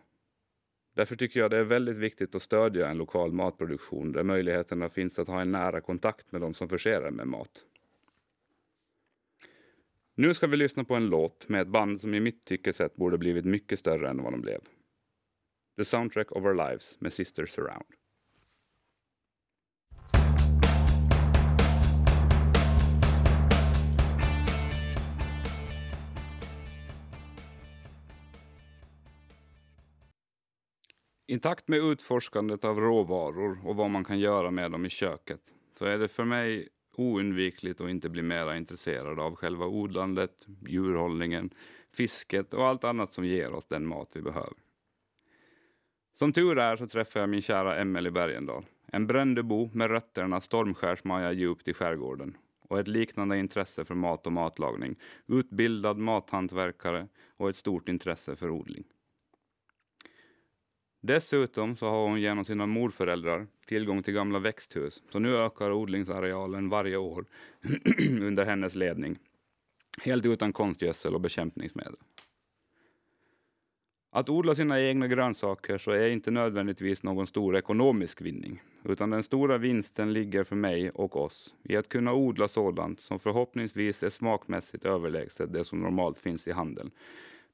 Därför 0.96 1.16
tycker 1.16 1.40
jag 1.40 1.52
det 1.52 1.58
är 1.58 1.64
väldigt 1.64 1.98
viktigt 1.98 2.36
att 2.36 2.42
stödja 2.42 2.88
en 2.88 2.98
lokal 2.98 3.32
matproduktion 3.32 4.12
där 4.12 4.24
möjligheterna 4.24 4.90
finns 4.90 5.20
att 5.20 5.28
ha 5.28 5.42
en 5.42 5.52
nära 5.52 5.82
kontakt 5.82 6.32
med 6.32 6.42
de 6.42 6.54
som 6.54 6.70
förser 6.70 7.02
en 7.02 7.16
med 7.16 7.28
mat. 7.28 7.64
Nu 10.20 10.34
ska 10.34 10.48
vi 10.48 10.58
lyssna 10.58 10.84
på 10.84 10.96
en 10.96 11.06
låt 11.06 11.50
med 11.50 11.62
ett 11.62 11.68
band 11.68 12.02
som 12.02 12.14
i 12.14 12.20
mitt 12.20 12.46
tycke 12.46 12.74
sett 12.74 12.96
borde 12.96 13.18
blivit 13.18 13.46
mycket 13.46 13.80
större 13.80 14.10
än 14.10 14.24
vad 14.24 14.34
de 14.34 14.42
blev. 14.42 14.60
The 15.78 15.86
Soundtrack 15.86 16.32
of 16.32 16.46
Our 16.46 16.54
Lives 16.54 16.98
med 17.00 17.14
Sisters 17.14 17.50
Surround. 17.50 17.86
I 31.28 31.40
takt 31.40 31.68
med 31.68 31.80
utforskandet 31.80 32.66
av 32.66 32.80
råvaror 32.80 33.68
och 33.68 33.76
vad 33.76 33.90
man 33.90 34.04
kan 34.04 34.20
göra 34.20 34.52
med 34.52 34.72
dem 34.72 34.86
i 34.86 34.90
köket 34.90 35.42
så 35.80 35.86
är 35.86 35.98
det 35.98 36.08
för 36.08 36.26
mig 36.26 36.70
oundvikligt 36.98 37.82
att 37.82 37.90
inte 37.90 38.10
bli 38.10 38.22
mera 38.22 38.58
intresserad 38.58 39.20
av 39.20 39.36
själva 39.36 39.66
odlandet, 39.66 40.48
djurhållningen, 40.68 41.50
fisket 41.94 42.54
och 42.54 42.66
allt 42.66 42.84
annat 42.84 43.12
som 43.12 43.26
ger 43.26 43.54
oss 43.54 43.66
den 43.66 43.86
mat 43.86 44.12
vi 44.14 44.22
behöver. 44.22 44.54
Som 46.14 46.34
tur 46.34 46.58
är 46.58 46.76
så 46.76 46.88
träffar 46.88 47.20
jag 47.20 47.30
min 47.30 47.42
kära 47.42 47.78
Emelie 47.78 48.12
Bergendahl, 48.12 48.66
en 48.86 49.08
Brändebo 49.08 49.70
med 49.74 49.92
rötterna 49.92 50.42
stormskärsmaja 50.42 51.32
djupt 51.32 51.68
i 51.68 51.74
skärgården 51.74 52.38
och 52.62 52.80
ett 52.80 52.88
liknande 52.88 53.38
intresse 53.38 53.86
för 53.86 53.96
mat 53.96 54.28
och 54.28 54.34
matlagning, 54.34 54.96
utbildad 55.28 55.98
mathantverkare 55.98 57.08
och 57.38 57.50
ett 57.50 57.56
stort 57.56 57.90
intresse 57.90 58.36
för 58.36 58.50
odling. 58.50 58.84
Dessutom 61.02 61.76
så 61.76 61.86
har 61.90 62.08
hon 62.08 62.22
genom 62.22 62.46
sina 62.46 62.66
morföräldrar 62.66 63.48
tillgång 63.66 64.04
till 64.04 64.14
gamla 64.14 64.40
växthus, 64.40 65.04
så 65.10 65.20
nu 65.20 65.38
ökar 65.38 65.72
odlingsarealen 65.72 66.70
varje 66.70 66.98
år 66.98 67.26
under 68.22 68.46
hennes 68.46 68.76
ledning. 68.76 69.20
Helt 70.02 70.26
utan 70.26 70.54
konstgödsel 70.54 71.16
och 71.16 71.22
bekämpningsmedel. 71.22 71.96
Att 74.12 74.30
odla 74.30 74.56
sina 74.56 74.82
egna 74.82 75.08
grönsaker 75.08 75.78
så 75.78 75.92
är 75.92 76.10
inte 76.10 76.32
nödvändigtvis 76.32 77.04
någon 77.04 77.28
stor 77.28 77.58
ekonomisk 77.58 78.22
vinning, 78.22 78.62
utan 78.84 79.10
den 79.10 79.24
stora 79.24 79.58
vinsten 79.58 80.14
ligger 80.14 80.44
för 80.44 80.56
mig 80.56 80.90
och 80.90 81.16
oss 81.16 81.56
i 81.64 81.76
att 81.76 81.90
kunna 81.90 82.14
odla 82.14 82.48
sådant 82.48 83.00
som 83.00 83.20
förhoppningsvis 83.20 84.04
är 84.04 84.10
smakmässigt 84.10 84.86
överlägset 84.86 85.54
det 85.54 85.64
som 85.64 85.80
normalt 85.80 86.20
finns 86.20 86.48
i 86.48 86.52
handeln, 86.52 86.92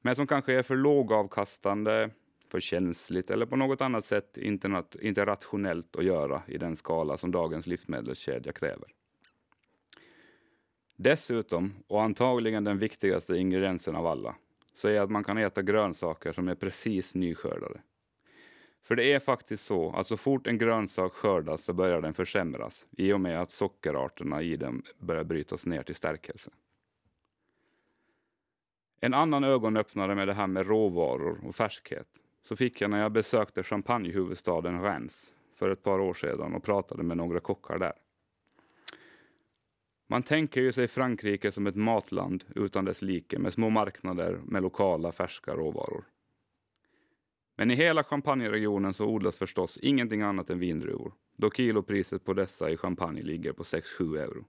men 0.02 0.16
som 0.16 0.26
kanske 0.26 0.52
är 0.52 0.62
för 0.62 0.76
lågavkastande, 0.76 2.10
för 2.54 2.60
känsligt 2.60 3.30
eller 3.30 3.46
på 3.46 3.56
något 3.56 3.80
annat 3.80 4.04
sätt 4.04 4.36
inte, 4.36 4.84
inte 5.00 5.26
rationellt 5.26 5.96
att 5.96 6.04
göra 6.04 6.42
i 6.46 6.58
den 6.58 6.76
skala 6.76 7.16
som 7.16 7.30
dagens 7.30 7.66
livsmedelskedja 7.66 8.52
kräver. 8.52 8.88
Dessutom, 10.96 11.74
och 11.86 12.02
antagligen 12.02 12.64
den 12.64 12.78
viktigaste 12.78 13.36
ingrediensen 13.36 13.96
av 13.96 14.06
alla, 14.06 14.36
så 14.74 14.88
är 14.88 15.00
att 15.00 15.10
man 15.10 15.24
kan 15.24 15.38
äta 15.38 15.62
grönsaker 15.62 16.32
som 16.32 16.48
är 16.48 16.54
precis 16.54 17.14
nyskördade. 17.14 17.80
För 18.82 18.96
det 18.96 19.12
är 19.12 19.18
faktiskt 19.18 19.64
så 19.64 19.92
att 19.92 20.06
så 20.06 20.16
fort 20.16 20.46
en 20.46 20.58
grönsak 20.58 21.12
skördas 21.12 21.64
så 21.64 21.72
börjar 21.72 22.00
den 22.00 22.14
försämras 22.14 22.86
i 22.90 23.12
och 23.12 23.20
med 23.20 23.40
att 23.40 23.52
sockerarterna 23.52 24.42
i 24.42 24.56
den 24.56 24.82
börjar 24.98 25.24
brytas 25.24 25.66
ner 25.66 25.82
till 25.82 25.94
stärkelse. 25.94 26.50
En 29.00 29.14
annan 29.14 29.44
ögonöppnare 29.44 30.14
med 30.14 30.28
det 30.28 30.34
här 30.34 30.46
med 30.46 30.66
råvaror 30.66 31.40
och 31.46 31.54
färskhet 31.54 32.20
så 32.44 32.56
fick 32.56 32.80
jag 32.80 32.90
när 32.90 33.00
jag 33.00 33.12
besökte 33.12 33.62
champagnehuvudstaden 33.62 34.82
Reims 34.82 35.34
för 35.54 35.70
ett 35.70 35.82
par 35.82 36.00
år 36.00 36.14
sedan 36.14 36.54
och 36.54 36.64
pratade 36.64 37.02
med 37.02 37.16
några 37.16 37.40
kockar 37.40 37.78
där. 37.78 37.92
Man 40.06 40.22
tänker 40.22 40.60
ju 40.60 40.72
sig 40.72 40.88
Frankrike 40.88 41.52
som 41.52 41.66
ett 41.66 41.76
matland 41.76 42.44
utan 42.54 42.84
dess 42.84 43.02
like 43.02 43.38
med 43.38 43.52
små 43.52 43.70
marknader 43.70 44.40
med 44.44 44.62
lokala 44.62 45.12
färska 45.12 45.54
råvaror. 45.54 46.04
Men 47.56 47.70
i 47.70 47.74
hela 47.74 48.04
champagneregionen 48.04 48.94
så 48.94 49.06
odlas 49.06 49.36
förstås 49.36 49.78
ingenting 49.82 50.22
annat 50.22 50.50
än 50.50 50.58
vindruvor, 50.58 51.12
då 51.36 51.50
kilopriset 51.50 52.24
på 52.24 52.34
dessa 52.34 52.70
i 52.70 52.76
champagne 52.76 53.22
ligger 53.22 53.52
på 53.52 53.62
6-7 53.62 54.18
euro. 54.18 54.44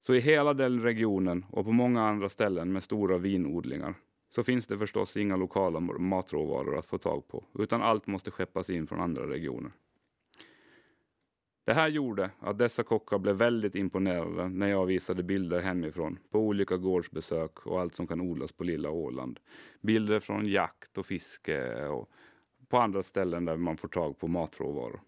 Så 0.00 0.14
i 0.14 0.20
hela 0.20 0.54
den 0.54 0.82
regionen 0.82 1.46
och 1.50 1.64
på 1.64 1.72
många 1.72 2.02
andra 2.02 2.28
ställen 2.28 2.72
med 2.72 2.82
stora 2.82 3.18
vinodlingar 3.18 3.94
så 4.34 4.44
finns 4.44 4.66
det 4.66 4.78
förstås 4.78 5.16
inga 5.16 5.36
lokala 5.36 5.80
matråvaror 5.80 6.78
att 6.78 6.86
få 6.86 6.98
tag 6.98 7.28
på, 7.28 7.44
utan 7.58 7.82
allt 7.82 8.06
måste 8.06 8.30
skeppas 8.30 8.70
in 8.70 8.86
från 8.86 9.00
andra 9.00 9.30
regioner. 9.30 9.72
Det 11.64 11.72
här 11.72 11.88
gjorde 11.88 12.30
att 12.38 12.58
dessa 12.58 12.82
kockar 12.82 13.18
blev 13.18 13.36
väldigt 13.36 13.74
imponerade 13.74 14.48
när 14.48 14.68
jag 14.68 14.86
visade 14.86 15.22
bilder 15.22 15.60
hemifrån 15.60 16.18
på 16.30 16.38
olika 16.38 16.76
gårdsbesök 16.76 17.66
och 17.66 17.80
allt 17.80 17.94
som 17.94 18.06
kan 18.06 18.20
odlas 18.20 18.52
på 18.52 18.64
lilla 18.64 18.90
Åland. 18.90 19.40
Bilder 19.80 20.20
från 20.20 20.46
jakt 20.46 20.98
och 20.98 21.06
fiske 21.06 21.86
och 21.86 22.10
på 22.68 22.78
andra 22.78 23.02
ställen 23.02 23.44
där 23.44 23.56
man 23.56 23.76
får 23.76 23.88
tag 23.88 24.18
på 24.18 24.28
matråvaror. 24.28 25.00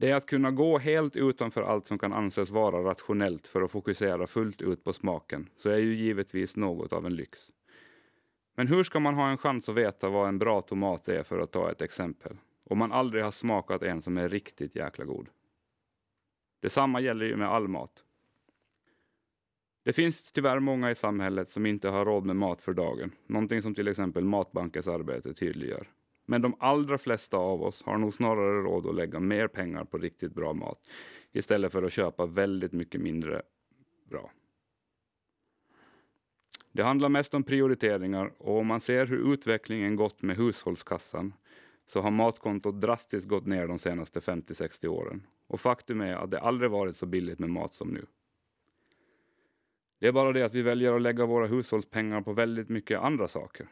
Det 0.00 0.10
är 0.10 0.14
att 0.14 0.26
kunna 0.26 0.50
gå 0.50 0.78
helt 0.78 1.16
utanför 1.16 1.62
allt 1.62 1.86
som 1.86 1.98
kan 1.98 2.12
anses 2.12 2.50
vara 2.50 2.84
rationellt 2.84 3.46
för 3.46 3.62
att 3.62 3.70
fokusera 3.70 4.26
fullt 4.26 4.62
ut 4.62 4.84
på 4.84 4.92
smaken, 4.92 5.48
så 5.56 5.70
är 5.70 5.76
ju 5.76 5.94
givetvis 5.94 6.56
något 6.56 6.92
av 6.92 7.06
en 7.06 7.14
lyx. 7.14 7.50
Men 8.56 8.66
hur 8.66 8.84
ska 8.84 9.00
man 9.00 9.14
ha 9.14 9.30
en 9.30 9.38
chans 9.38 9.68
att 9.68 9.74
veta 9.74 10.08
vad 10.08 10.28
en 10.28 10.38
bra 10.38 10.62
tomat 10.62 11.08
är 11.08 11.22
för 11.22 11.38
att 11.38 11.52
ta 11.52 11.70
ett 11.70 11.82
exempel? 11.82 12.36
Om 12.64 12.78
man 12.78 12.92
aldrig 12.92 13.24
har 13.24 13.30
smakat 13.30 13.82
en 13.82 14.02
som 14.02 14.16
är 14.16 14.28
riktigt 14.28 14.76
jäkla 14.76 15.04
god. 15.04 15.28
Detsamma 16.60 17.00
gäller 17.00 17.26
ju 17.26 17.36
med 17.36 17.48
all 17.48 17.68
mat. 17.68 18.04
Det 19.84 19.92
finns 19.92 20.32
tyvärr 20.32 20.60
många 20.60 20.90
i 20.90 20.94
samhället 20.94 21.50
som 21.50 21.66
inte 21.66 21.88
har 21.88 22.04
råd 22.04 22.24
med 22.24 22.36
mat 22.36 22.60
för 22.60 22.72
dagen, 22.72 23.12
någonting 23.26 23.62
som 23.62 23.74
till 23.74 23.88
exempel 23.88 24.24
Matbankens 24.24 24.88
arbete 24.88 25.34
tydliggör. 25.34 25.88
Men 26.30 26.42
de 26.42 26.54
allra 26.58 26.98
flesta 26.98 27.36
av 27.36 27.62
oss 27.62 27.82
har 27.82 27.98
nog 27.98 28.14
snarare 28.14 28.62
råd 28.62 28.86
att 28.86 28.94
lägga 28.94 29.20
mer 29.20 29.48
pengar 29.48 29.84
på 29.84 29.98
riktigt 29.98 30.34
bra 30.34 30.52
mat 30.52 30.90
istället 31.32 31.72
för 31.72 31.82
att 31.82 31.92
köpa 31.92 32.26
väldigt 32.26 32.72
mycket 32.72 33.00
mindre 33.00 33.42
bra. 34.10 34.30
Det 36.72 36.82
handlar 36.82 37.08
mest 37.08 37.34
om 37.34 37.42
prioriteringar 37.42 38.32
och 38.38 38.58
om 38.58 38.66
man 38.66 38.80
ser 38.80 39.06
hur 39.06 39.32
utvecklingen 39.32 39.96
gått 39.96 40.22
med 40.22 40.36
hushållskassan 40.36 41.32
så 41.86 42.00
har 42.00 42.10
matkontot 42.10 42.80
drastiskt 42.80 43.28
gått 43.28 43.46
ner 43.46 43.66
de 43.66 43.78
senaste 43.78 44.20
50-60 44.20 44.86
åren. 44.86 45.26
Och 45.46 45.60
faktum 45.60 46.00
är 46.00 46.14
att 46.14 46.30
det 46.30 46.40
aldrig 46.40 46.70
varit 46.70 46.96
så 46.96 47.06
billigt 47.06 47.38
med 47.38 47.50
mat 47.50 47.74
som 47.74 47.88
nu. 47.88 48.06
Det 49.98 50.06
är 50.06 50.12
bara 50.12 50.32
det 50.32 50.42
att 50.42 50.54
vi 50.54 50.62
väljer 50.62 50.96
att 50.96 51.02
lägga 51.02 51.26
våra 51.26 51.46
hushållspengar 51.46 52.20
på 52.20 52.32
väldigt 52.32 52.68
mycket 52.68 53.00
andra 53.00 53.28
saker. 53.28 53.68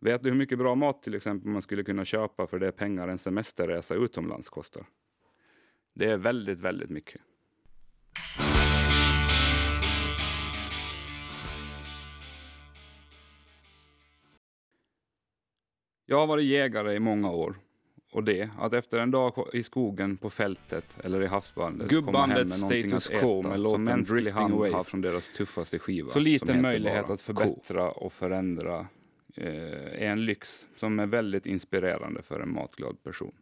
Vet 0.00 0.22
du 0.22 0.30
hur 0.30 0.36
mycket 0.36 0.58
bra 0.58 0.74
mat 0.74 1.02
till 1.02 1.14
exempel 1.14 1.50
man 1.50 1.62
skulle 1.62 1.84
kunna 1.84 2.04
köpa 2.04 2.46
för 2.46 2.58
det 2.58 2.72
pengar 2.72 3.08
en 3.08 3.18
semesterresa 3.18 3.94
utomlands 3.94 4.48
kostar? 4.48 4.86
Det 5.94 6.10
är 6.10 6.16
väldigt, 6.16 6.58
väldigt 6.58 6.90
mycket. 6.90 7.20
Jag 16.06 16.16
har 16.16 16.26
varit 16.26 16.44
jägare 16.44 16.94
i 16.94 17.00
många 17.00 17.30
år. 17.30 17.56
Och 18.12 18.24
det, 18.24 18.50
att 18.58 18.72
efter 18.72 18.98
en 18.98 19.10
dag 19.10 19.48
i 19.52 19.62
skogen, 19.62 20.16
på 20.16 20.30
fältet 20.30 20.96
eller 21.04 21.22
i 21.22 21.26
havsbandet 21.26 21.88
Gubbbandet 21.88 22.50
Status 22.50 23.08
Quo 23.08 23.42
med 23.42 23.60
låten 23.60 23.84
mänsklig 23.84 24.30
hand 24.30 24.54
har 24.54 24.84
från 24.84 25.00
deras 25.00 25.28
tuffaste 25.28 25.78
skiva. 25.78 26.10
Så 26.10 26.18
liten 26.18 26.48
som 26.48 26.62
möjlighet 26.62 27.10
att 27.10 27.20
förbättra 27.20 27.90
och 27.90 28.12
förändra 28.12 28.86
Eh, 29.36 30.02
är 30.02 30.10
en 30.10 30.24
lyx 30.24 30.68
som 30.76 30.98
är 30.98 31.06
väldigt 31.06 31.46
inspirerande 31.46 32.22
för 32.22 32.40
en 32.40 32.52
matglad 32.52 33.02
person. 33.02 33.34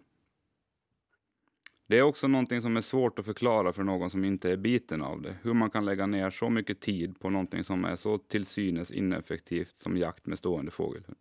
Det 1.87 1.98
är 1.98 2.02
också 2.02 2.28
någonting 2.28 2.62
som 2.62 2.76
är 2.76 2.80
svårt 2.80 3.18
att 3.18 3.24
förklara 3.24 3.72
för 3.72 3.83
någon 3.83 4.11
som 4.11 4.24
inte 4.24 4.52
är 4.52 4.57
biten 4.57 5.02
av 5.02 5.22
det. 5.22 5.37
Hur 5.42 5.54
man 5.54 5.70
kan 5.70 5.85
lägga 5.85 6.07
ner 6.07 6.30
så 6.30 6.50
mycket 6.50 6.80
tid 6.80 7.20
på 7.20 7.30
någonting 7.30 7.64
som 7.64 7.85
är 7.85 7.96
så 7.96 8.18
till 8.18 8.46
synes 8.46 8.90
ineffektivt 8.90 9.76
som 9.76 9.96
jakt 9.96 10.26
med 10.26 10.38
stående 10.38 10.70
fågelhund. 10.70 11.18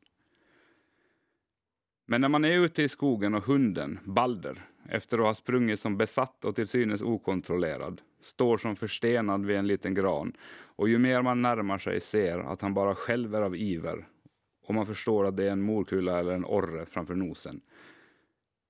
Men 2.06 2.22
när 2.22 2.30
man 2.30 2.46
är 2.46 2.60
ute 2.60 2.84
i 2.84 2.90
skogen 2.90 3.34
och 3.34 3.44
hunden, 3.44 4.00
Balder, 4.04 4.66
efter 4.90 5.18
att 5.18 5.26
ha 5.26 5.34
sprungit 5.34 5.80
som 5.80 5.98
besatt 5.98 6.46
och 6.46 6.56
till 6.56 6.68
synes 6.68 7.02
okontrollerad, 7.02 8.02
står 8.22 8.58
som 8.58 8.76
förstenad 8.76 9.46
vid 9.46 9.58
en 9.58 9.68
liten 9.68 9.94
gran 9.94 10.34
och 10.76 10.90
ju 10.90 10.98
mer 10.98 11.22
man 11.22 11.42
närmar 11.42 11.78
sig 11.78 12.02
ser 12.02 12.40
att 12.40 12.62
han 12.62 12.74
bara 12.74 12.96
skälver 12.96 13.42
av 13.42 13.56
iver 13.56 14.08
och 14.64 14.74
man 14.74 14.86
förstår 14.86 15.26
att 15.26 15.38
det 15.38 15.44
är 15.44 15.52
en 15.52 15.62
morkulla 15.62 16.20
eller 16.20 16.32
en 16.32 16.46
orre 16.46 16.86
framför 16.86 17.16
nosen, 17.16 17.62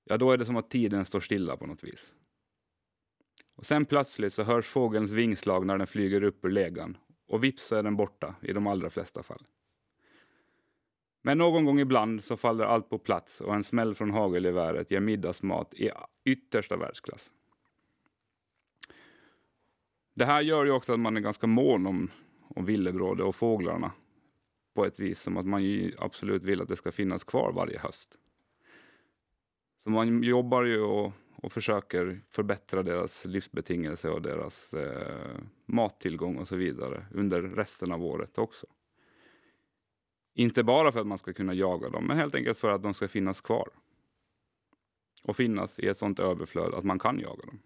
ja 0.04 0.16
då 0.16 0.30
är 0.30 0.38
det 0.38 0.44
som 0.44 0.56
att 0.56 0.70
tiden 0.70 1.04
står 1.04 1.20
stilla 1.20 1.56
på 1.56 1.66
något 1.66 1.84
vis. 1.84 2.12
Och 3.54 3.66
sen 3.66 3.84
plötsligt 3.84 4.32
så 4.32 4.42
hörs 4.42 4.66
fågelns 4.66 5.10
vingslag 5.10 5.66
när 5.66 5.78
den 5.78 5.86
flyger 5.86 6.22
upp 6.22 6.44
ur 6.44 6.50
legan 6.50 6.96
och 7.28 7.44
vips 7.44 7.66
så 7.66 7.76
är 7.76 7.82
den 7.82 7.96
borta 7.96 8.34
i 8.42 8.52
de 8.52 8.66
allra 8.66 8.90
flesta 8.90 9.22
fall. 9.22 9.42
Men 11.22 11.38
någon 11.38 11.64
gång 11.64 11.80
ibland 11.80 12.24
så 12.24 12.36
faller 12.36 12.64
allt 12.64 12.90
på 12.90 12.98
plats 12.98 13.40
och 13.40 13.54
en 13.54 13.64
smäll 13.64 13.94
från 13.94 14.10
hagelgeväret 14.10 14.90
ger 14.90 15.00
middagsmat 15.00 15.74
i 15.74 15.90
yttersta 16.24 16.76
världsklass. 16.76 17.32
Det 20.14 20.24
här 20.24 20.40
gör 20.40 20.64
ju 20.64 20.70
också 20.70 20.92
att 20.92 21.00
man 21.00 21.16
är 21.16 21.20
ganska 21.20 21.46
mån 21.46 21.86
om, 21.86 22.10
om 22.48 22.64
villebrådet 22.64 23.26
och 23.26 23.36
fåglarna 23.36 23.92
på 24.74 24.84
ett 24.84 25.00
vis 25.00 25.20
som 25.20 25.36
att 25.36 25.46
man 25.46 25.62
ju 25.62 25.92
absolut 25.98 26.42
vill 26.42 26.60
att 26.60 26.68
det 26.68 26.76
ska 26.76 26.92
finnas 26.92 27.24
kvar 27.24 27.52
varje 27.52 27.78
höst. 27.78 28.18
Så 29.82 29.90
man 29.90 30.22
jobbar 30.22 30.64
ju 30.64 30.80
och, 30.80 31.12
och 31.36 31.52
försöker 31.52 32.20
förbättra 32.30 32.82
deras 32.82 33.24
livsbetingelser 33.24 34.10
och 34.10 34.22
deras 34.22 34.74
eh, 34.74 35.38
mattillgång 35.66 36.36
och 36.36 36.48
så 36.48 36.56
vidare 36.56 37.06
under 37.10 37.42
resten 37.42 37.92
av 37.92 38.04
året 38.04 38.38
också. 38.38 38.66
Inte 40.34 40.64
bara 40.64 40.92
för 40.92 41.00
att 41.00 41.06
man 41.06 41.18
ska 41.18 41.32
kunna 41.32 41.54
jaga 41.54 41.90
dem, 41.90 42.06
men 42.06 42.16
helt 42.16 42.34
enkelt 42.34 42.58
för 42.58 42.70
att 42.70 42.82
de 42.82 42.94
ska 42.94 43.08
finnas 43.08 43.40
kvar. 43.40 43.68
Och 45.22 45.36
finnas 45.36 45.78
i 45.78 45.86
ett 45.86 45.98
sånt 45.98 46.20
överflöd 46.20 46.74
att 46.74 46.84
man 46.84 46.98
kan 46.98 47.20
jaga 47.20 47.46
dem. 47.46 47.58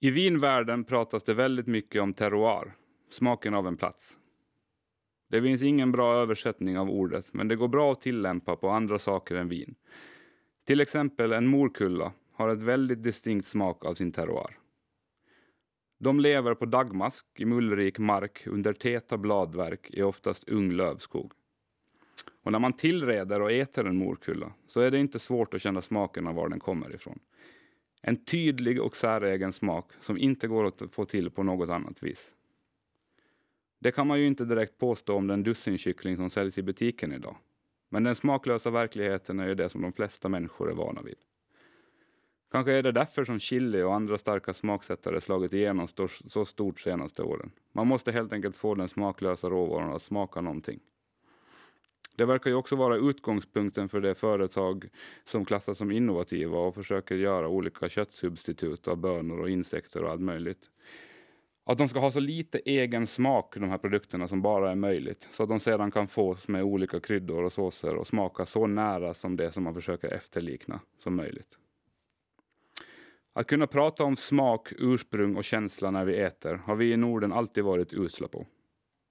I 0.00 0.10
vinvärlden 0.10 0.84
pratas 0.84 1.22
det 1.24 1.34
väldigt 1.34 1.66
mycket 1.66 2.02
om 2.02 2.14
terroir, 2.14 2.76
smaken 3.08 3.54
av 3.54 3.66
en 3.66 3.76
plats. 3.76 4.18
Det 5.28 5.42
finns 5.42 5.62
ingen 5.62 5.92
bra 5.92 6.14
översättning 6.14 6.78
av 6.78 6.90
ordet, 6.90 7.34
men 7.34 7.48
det 7.48 7.56
går 7.56 7.68
bra 7.68 7.92
att 7.92 8.00
tillämpa 8.00 8.56
på 8.56 8.68
andra 8.68 8.98
saker 8.98 9.34
än 9.34 9.48
vin. 9.48 9.74
Till 10.64 10.80
exempel 10.80 11.32
en 11.32 11.46
morkulla 11.46 12.12
har 12.32 12.48
ett 12.48 12.62
väldigt 12.62 13.02
distinkt 13.02 13.48
smak 13.48 13.84
av 13.84 13.94
sin 13.94 14.12
terroir. 14.12 14.58
De 15.98 16.20
lever 16.20 16.54
på 16.54 16.66
dagmask 16.66 17.26
i 17.38 17.44
mullrik 17.44 17.98
mark 17.98 18.46
under 18.46 18.72
täta 18.72 19.18
bladverk 19.18 19.90
i 19.90 20.02
oftast 20.02 20.48
ung 20.48 20.72
lövskog. 20.72 21.32
Och 22.42 22.52
när 22.52 22.58
man 22.58 22.72
tillreder 22.72 23.42
och 23.42 23.52
äter 23.52 23.86
en 23.86 23.96
morkulla 23.96 24.52
så 24.66 24.80
är 24.80 24.90
det 24.90 24.98
inte 24.98 25.18
svårt 25.18 25.54
att 25.54 25.62
känna 25.62 25.82
smaken 25.82 26.26
av 26.26 26.34
var 26.34 26.48
den 26.48 26.60
kommer 26.60 26.94
ifrån. 26.94 27.18
En 28.02 28.24
tydlig 28.24 28.82
och 28.82 28.96
säregen 28.96 29.52
smak 29.52 29.92
som 30.00 30.18
inte 30.18 30.48
går 30.48 30.64
att 30.64 30.82
få 30.92 31.04
till 31.04 31.30
på 31.30 31.42
något 31.42 31.70
annat 31.70 32.02
vis. 32.02 32.32
Det 33.78 33.92
kan 33.92 34.06
man 34.06 34.20
ju 34.20 34.26
inte 34.26 34.44
direkt 34.44 34.78
påstå 34.78 35.14
om 35.14 35.26
den 35.26 35.42
dussinkyckling 35.42 36.16
som 36.16 36.30
säljs 36.30 36.58
i 36.58 36.62
butiken 36.62 37.12
idag. 37.12 37.36
Men 37.88 38.04
den 38.04 38.14
smaklösa 38.14 38.70
verkligheten 38.70 39.40
är 39.40 39.48
ju 39.48 39.54
det 39.54 39.68
som 39.68 39.82
de 39.82 39.92
flesta 39.92 40.28
människor 40.28 40.70
är 40.70 40.74
vana 40.74 41.02
vid. 41.02 41.16
Kanske 42.50 42.72
är 42.72 42.82
det 42.82 42.92
därför 42.92 43.24
som 43.24 43.38
chili 43.38 43.82
och 43.82 43.94
andra 43.94 44.18
starka 44.18 44.54
smaksättare 44.54 45.20
slagit 45.20 45.52
igenom 45.52 45.88
så 46.26 46.44
stort 46.44 46.80
senaste 46.80 47.22
åren. 47.22 47.50
Man 47.72 47.86
måste 47.86 48.12
helt 48.12 48.32
enkelt 48.32 48.56
få 48.56 48.74
den 48.74 48.88
smaklösa 48.88 49.50
råvaran 49.50 49.92
att 49.92 50.02
smaka 50.02 50.40
någonting. 50.40 50.80
Det 52.16 52.24
verkar 52.24 52.50
ju 52.50 52.56
också 52.56 52.76
vara 52.76 52.96
utgångspunkten 52.96 53.88
för 53.88 54.00
det 54.00 54.14
företag 54.14 54.88
som 55.24 55.44
klassas 55.44 55.78
som 55.78 55.90
innovativa 55.90 56.58
och 56.58 56.74
försöker 56.74 57.14
göra 57.14 57.48
olika 57.48 57.88
köttsubstitut 57.88 58.88
av 58.88 58.96
bönor 58.96 59.40
och 59.40 59.50
insekter 59.50 60.04
och 60.04 60.10
allt 60.10 60.20
möjligt. 60.20 60.70
Att 61.68 61.78
de 61.78 61.88
ska 61.88 61.98
ha 61.98 62.10
så 62.10 62.20
lite 62.20 62.58
egen 62.58 63.06
smak, 63.06 63.54
de 63.54 63.70
här 63.70 63.78
produkterna, 63.78 64.28
som 64.28 64.42
bara 64.42 64.70
är 64.70 64.74
möjligt. 64.74 65.28
Så 65.30 65.42
att 65.42 65.48
de 65.48 65.60
sedan 65.60 65.90
kan 65.90 66.08
fås 66.08 66.48
med 66.48 66.62
olika 66.62 67.00
kryddor 67.00 67.44
och 67.44 67.52
såser 67.52 67.96
och 67.96 68.06
smaka 68.06 68.46
så 68.46 68.66
nära 68.66 69.14
som 69.14 69.36
det 69.36 69.52
som 69.52 69.62
man 69.62 69.74
försöker 69.74 70.08
efterlikna 70.08 70.80
som 70.98 71.16
möjligt. 71.16 71.58
Att 73.32 73.46
kunna 73.46 73.66
prata 73.66 74.04
om 74.04 74.16
smak, 74.16 74.72
ursprung 74.78 75.36
och 75.36 75.44
känsla 75.44 75.90
när 75.90 76.04
vi 76.04 76.16
äter 76.16 76.54
har 76.54 76.76
vi 76.76 76.92
i 76.92 76.96
Norden 76.96 77.32
alltid 77.32 77.64
varit 77.64 77.92
usla 77.92 78.28
på. 78.28 78.46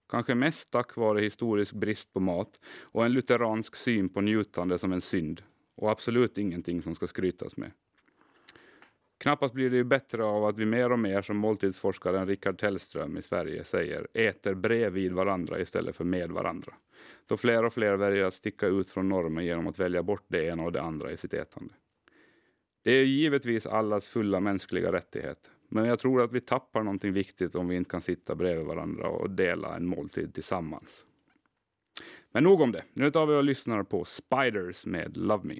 Kanske 0.10 0.36
mest 0.36 0.72
tack 0.72 0.96
vare 0.96 1.22
historisk 1.22 1.74
brist 1.74 2.14
på 2.14 2.20
mat 2.20 2.60
och 2.82 3.06
en 3.06 3.14
lutheransk 3.14 3.76
syn 3.76 4.10
på 4.10 4.22
njutande 4.22 4.78
som 4.78 4.94
en 4.94 5.02
synd 5.02 5.42
och 5.76 5.92
absolut 5.92 6.38
ingenting 6.38 6.82
som 6.82 6.96
ska 6.96 7.08
skrytas 7.08 7.58
med. 7.58 7.72
Knappast 9.18 9.54
blir 9.54 9.70
det 9.70 9.76
ju 9.76 9.84
bättre 9.84 10.24
av 10.24 10.46
att 10.46 10.58
vi 10.58 10.66
mer 10.66 10.92
och 10.92 11.00
mer, 11.00 11.22
som 11.22 11.38
måltidsforskaren 11.38 12.28
Rickard 12.28 12.60
Tellström 12.60 13.18
i 13.18 13.22
Sverige 13.22 13.64
säger, 13.64 14.08
äter 14.14 14.54
bredvid 14.54 15.14
varandra 15.14 15.60
istället 15.60 15.96
för 15.96 16.04
med 16.04 16.32
varandra. 16.32 16.74
Då 17.28 17.38
fler 17.38 17.66
och 17.66 17.74
fler 17.74 17.96
väljer 17.96 18.24
att 18.24 18.34
sticka 18.34 18.68
ut 18.68 18.90
från 18.90 19.10
normen 19.10 19.46
genom 19.46 19.68
att 19.68 19.80
välja 19.80 20.04
bort 20.04 20.26
det 20.28 20.46
ena 20.46 20.64
och 20.64 20.72
det 20.72 20.82
andra 20.82 21.12
i 21.12 21.18
sitt 21.18 21.34
ätande. 21.34 21.74
Det 22.84 22.92
är 22.92 23.04
givetvis 23.04 23.66
allas 23.66 24.08
fulla 24.08 24.40
mänskliga 24.40 24.92
rättighet, 24.92 25.52
Men 25.70 25.86
jag 25.86 26.00
tror 26.00 26.22
att 26.22 26.32
vi 26.32 26.42
tappar 26.42 26.84
någonting 26.84 27.14
viktigt 27.14 27.56
om 27.56 27.68
vi 27.68 27.76
inte 27.76 27.90
kan 27.90 28.02
sitta 28.02 28.36
bredvid 28.36 28.66
varandra 28.66 29.08
och 29.08 29.30
dela 29.30 29.76
en 29.76 29.86
måltid 29.86 30.34
tillsammans. 30.34 31.06
Men 32.32 32.44
nog 32.44 32.62
om 32.62 32.72
det. 32.72 32.84
Nu 32.94 33.12
tar 33.12 33.26
vi 33.26 33.36
och 33.36 33.44
lyssnar 33.44 33.84
på 33.84 34.06
Spiders 34.06 34.86
med 34.86 35.18
Love 35.18 35.48
Me. 35.48 35.56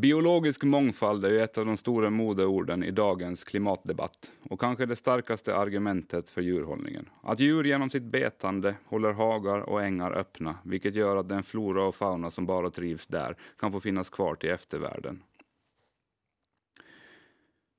Biologisk 0.00 0.62
mångfald 0.62 1.24
är 1.24 1.30
ju 1.30 1.40
ett 1.40 1.58
av 1.58 1.66
de 1.66 1.76
stora 1.76 2.10
modeorden 2.10 2.84
i 2.84 2.90
dagens 2.90 3.44
klimatdebatt 3.44 4.32
och 4.42 4.60
kanske 4.60 4.86
det 4.86 4.96
starkaste 4.96 5.56
argumentet 5.56 6.30
för 6.30 6.42
djurhållningen. 6.42 7.08
Att 7.22 7.40
djur 7.40 7.64
genom 7.64 7.90
sitt 7.90 8.04
betande 8.04 8.74
håller 8.84 9.12
hagar 9.12 9.58
och 9.58 9.82
ängar 9.82 10.12
öppna, 10.12 10.58
vilket 10.64 10.94
gör 10.94 11.16
att 11.16 11.28
den 11.28 11.42
flora 11.42 11.84
och 11.84 11.94
fauna 11.94 12.30
som 12.30 12.46
bara 12.46 12.70
trivs 12.70 13.06
där 13.06 13.36
kan 13.58 13.72
få 13.72 13.80
finnas 13.80 14.10
kvar 14.10 14.34
till 14.34 14.50
eftervärlden. 14.50 15.22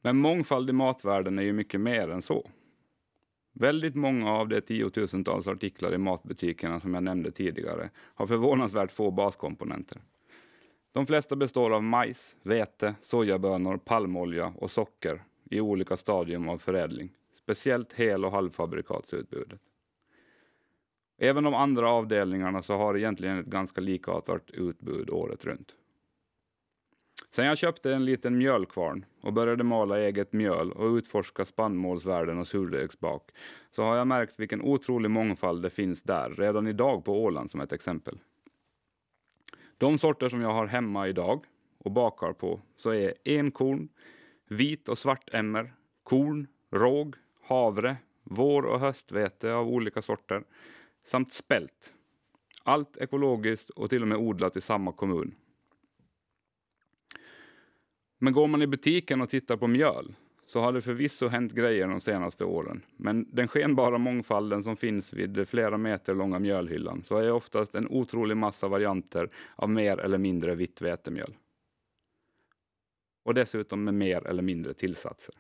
Men 0.02 0.18
mångfald 0.18 0.70
i 0.70 0.74
matvärlden 0.74 1.40
är 1.40 1.44
ju 1.44 1.54
mycket 1.54 1.82
mer 1.82 2.10
än 2.10 2.22
så. 2.22 2.50
Väldigt 3.54 3.96
många 3.96 4.32
av 4.32 4.48
de 4.48 4.62
tiotusentals 4.62 5.48
artiklar 5.48 5.94
i 5.94 5.98
matbutikerna 5.98 6.80
som 6.80 6.94
jag 6.94 7.04
nämnde 7.04 7.32
tidigare 7.32 7.90
har 7.96 8.28
förvånansvärt 8.28 8.92
få 8.92 9.12
baskomponenter. 9.12 10.02
De 10.92 11.06
flesta 11.06 11.36
består 11.36 11.72
av 11.72 11.84
majs, 11.84 12.36
vete, 12.44 12.96
sojabönor, 13.02 13.78
palmolja 13.78 14.54
och 14.58 14.72
socker 14.72 15.24
i 15.50 15.62
olika 15.62 15.98
stadium 15.98 16.50
av 16.50 16.58
förädling, 16.58 17.10
speciellt 17.34 17.94
hel 17.94 18.26
och 18.26 18.32
halvfabrikatsutbudet. 18.32 19.60
Även 21.18 21.44
de 21.44 21.54
andra 21.54 21.90
avdelningarna 21.90 22.62
så 22.62 22.76
har 22.76 22.98
egentligen 22.98 23.38
ett 23.38 23.46
ganska 23.46 23.82
likartat 23.82 24.52
utbud 24.52 25.10
året 25.10 25.46
runt. 25.46 25.76
Sen 27.32 27.46
jag 27.46 27.58
köpte 27.58 27.94
en 27.94 28.06
liten 28.06 28.38
mjölkvarn 28.38 29.06
och 29.22 29.34
började 29.34 29.64
mala 29.64 30.00
eget 30.00 30.34
mjöl 30.34 30.72
och 30.72 30.96
utforska 30.96 31.46
spannmålsvärden 31.46 32.38
och 32.38 32.48
surdegsbak 32.48 33.32
så 33.72 33.84
har 33.84 33.98
jag 33.98 34.08
märkt 34.08 34.40
vilken 34.40 34.62
otrolig 34.62 35.12
mångfald 35.12 35.64
det 35.64 35.70
finns 35.70 36.04
där 36.04 36.30
redan 36.30 36.68
idag 36.68 37.06
på 37.06 37.24
Åland 37.24 37.52
som 37.52 37.62
ett 37.62 37.74
exempel. 37.74 38.18
De 39.82 39.98
sorter 39.98 40.30
som 40.30 40.42
jag 40.42 40.54
har 40.54 40.68
hemma 40.68 41.08
idag 41.08 41.46
och 41.78 41.92
bakar 41.92 42.34
på 42.34 42.62
så 42.76 42.94
är 42.94 43.14
enkorn, 43.26 43.90
vit 44.48 44.90
och 44.90 44.98
svartämmer, 44.98 45.74
korn, 46.04 46.48
råg, 46.72 47.16
havre, 47.42 47.98
vår 48.24 48.64
och 48.64 48.80
höstvete 48.80 49.54
av 49.54 49.68
olika 49.68 50.02
sorter 50.02 50.44
samt 51.06 51.34
spält. 51.34 51.94
Allt 52.64 52.98
ekologiskt 52.98 53.70
och 53.70 53.90
till 53.90 54.02
och 54.02 54.08
med 54.08 54.18
odlat 54.18 54.58
i 54.58 54.62
samma 54.62 54.92
kommun. 54.92 55.36
Men 58.18 58.34
går 58.34 58.48
man 58.48 58.62
i 58.62 58.68
butiken 58.68 59.22
och 59.22 59.30
tittar 59.30 59.58
på 59.58 59.68
mjöl 59.68 60.16
så 60.52 60.60
har 60.60 60.74
det 60.74 60.82
förvisso 60.82 61.28
hänt 61.28 61.54
grejer 61.54 61.88
de 61.88 62.00
senaste 62.00 62.46
åren. 62.46 62.82
Men 62.98 63.28
den 63.32 63.48
skenbara 63.48 63.98
mångfalden 63.98 64.64
som 64.64 64.78
finns 64.78 65.14
vid 65.14 65.48
flera 65.48 65.78
meter 65.78 66.16
långa 66.16 66.40
mjölhyllan 66.40 67.04
så 67.04 67.18
är 67.18 67.32
oftast 67.32 67.76
en 67.76 67.88
otrolig 67.88 68.38
massa 68.38 68.68
varianter 68.68 69.30
av 69.56 69.70
mer 69.70 70.00
eller 70.00 70.18
mindre 70.18 70.56
vitt 70.56 70.82
vetemjöl. 70.82 71.34
Och 73.24 73.34
dessutom 73.34 73.84
med 73.84 73.94
mer 73.94 74.28
eller 74.28 74.44
mindre 74.44 74.74
tillsatser. 74.74 75.36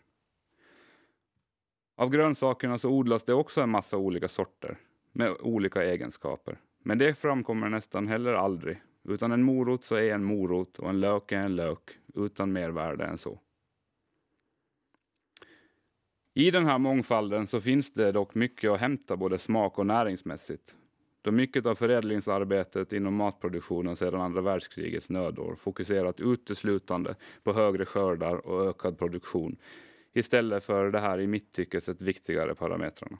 Av 1.95 2.09
grönsakerna 2.09 2.77
så 2.77 2.89
odlas 2.89 3.23
det 3.23 3.33
också 3.33 3.61
en 3.61 3.69
massa 3.69 3.97
olika 3.97 4.27
sorter 4.27 4.77
med 5.11 5.31
olika 5.39 5.83
egenskaper. 5.83 6.57
Men 6.83 6.97
det 6.97 7.15
framkommer 7.15 7.69
nästan 7.69 8.07
heller 8.07 8.33
aldrig, 8.33 8.81
utan 9.03 9.31
en 9.31 9.43
morot 9.43 9.83
så 9.83 9.95
är 9.95 10.13
en 10.13 10.23
morot 10.23 10.79
och 10.79 10.89
en 10.89 10.99
lök 10.99 11.31
är 11.31 11.39
en 11.39 11.55
lök 11.55 11.99
utan 12.15 12.51
mer 12.51 12.69
värde 12.69 13.05
än 13.05 13.17
så. 13.17 13.39
I 16.33 16.51
den 16.51 16.65
här 16.65 16.77
mångfalden 16.77 17.47
så 17.47 17.61
finns 17.61 17.93
det 17.93 18.11
dock 18.11 18.35
mycket 18.35 18.71
att 18.71 18.79
hämta 18.79 19.17
både 19.17 19.37
smak 19.37 19.79
och 19.79 19.85
näringsmässigt. 19.85 20.75
Då 21.21 21.31
mycket 21.31 21.65
av 21.65 21.75
förädlingsarbetet 21.75 22.93
inom 22.93 23.15
matproduktionen 23.15 23.95
sedan 23.95 24.21
andra 24.21 24.41
världskrigets 24.41 25.09
nödår 25.09 25.55
fokuserat 25.55 26.21
uteslutande 26.21 27.15
på 27.43 27.53
högre 27.53 27.85
skördar 27.85 28.35
och 28.35 28.69
ökad 28.69 28.99
produktion 28.99 29.57
istället 30.13 30.63
för 30.63 30.91
det 30.91 30.99
här 30.99 31.19
i 31.19 31.27
mitt 31.27 31.51
tycke 31.51 31.81
sett 31.81 32.01
viktigare 32.01 32.55
parametrarna. 32.55 33.17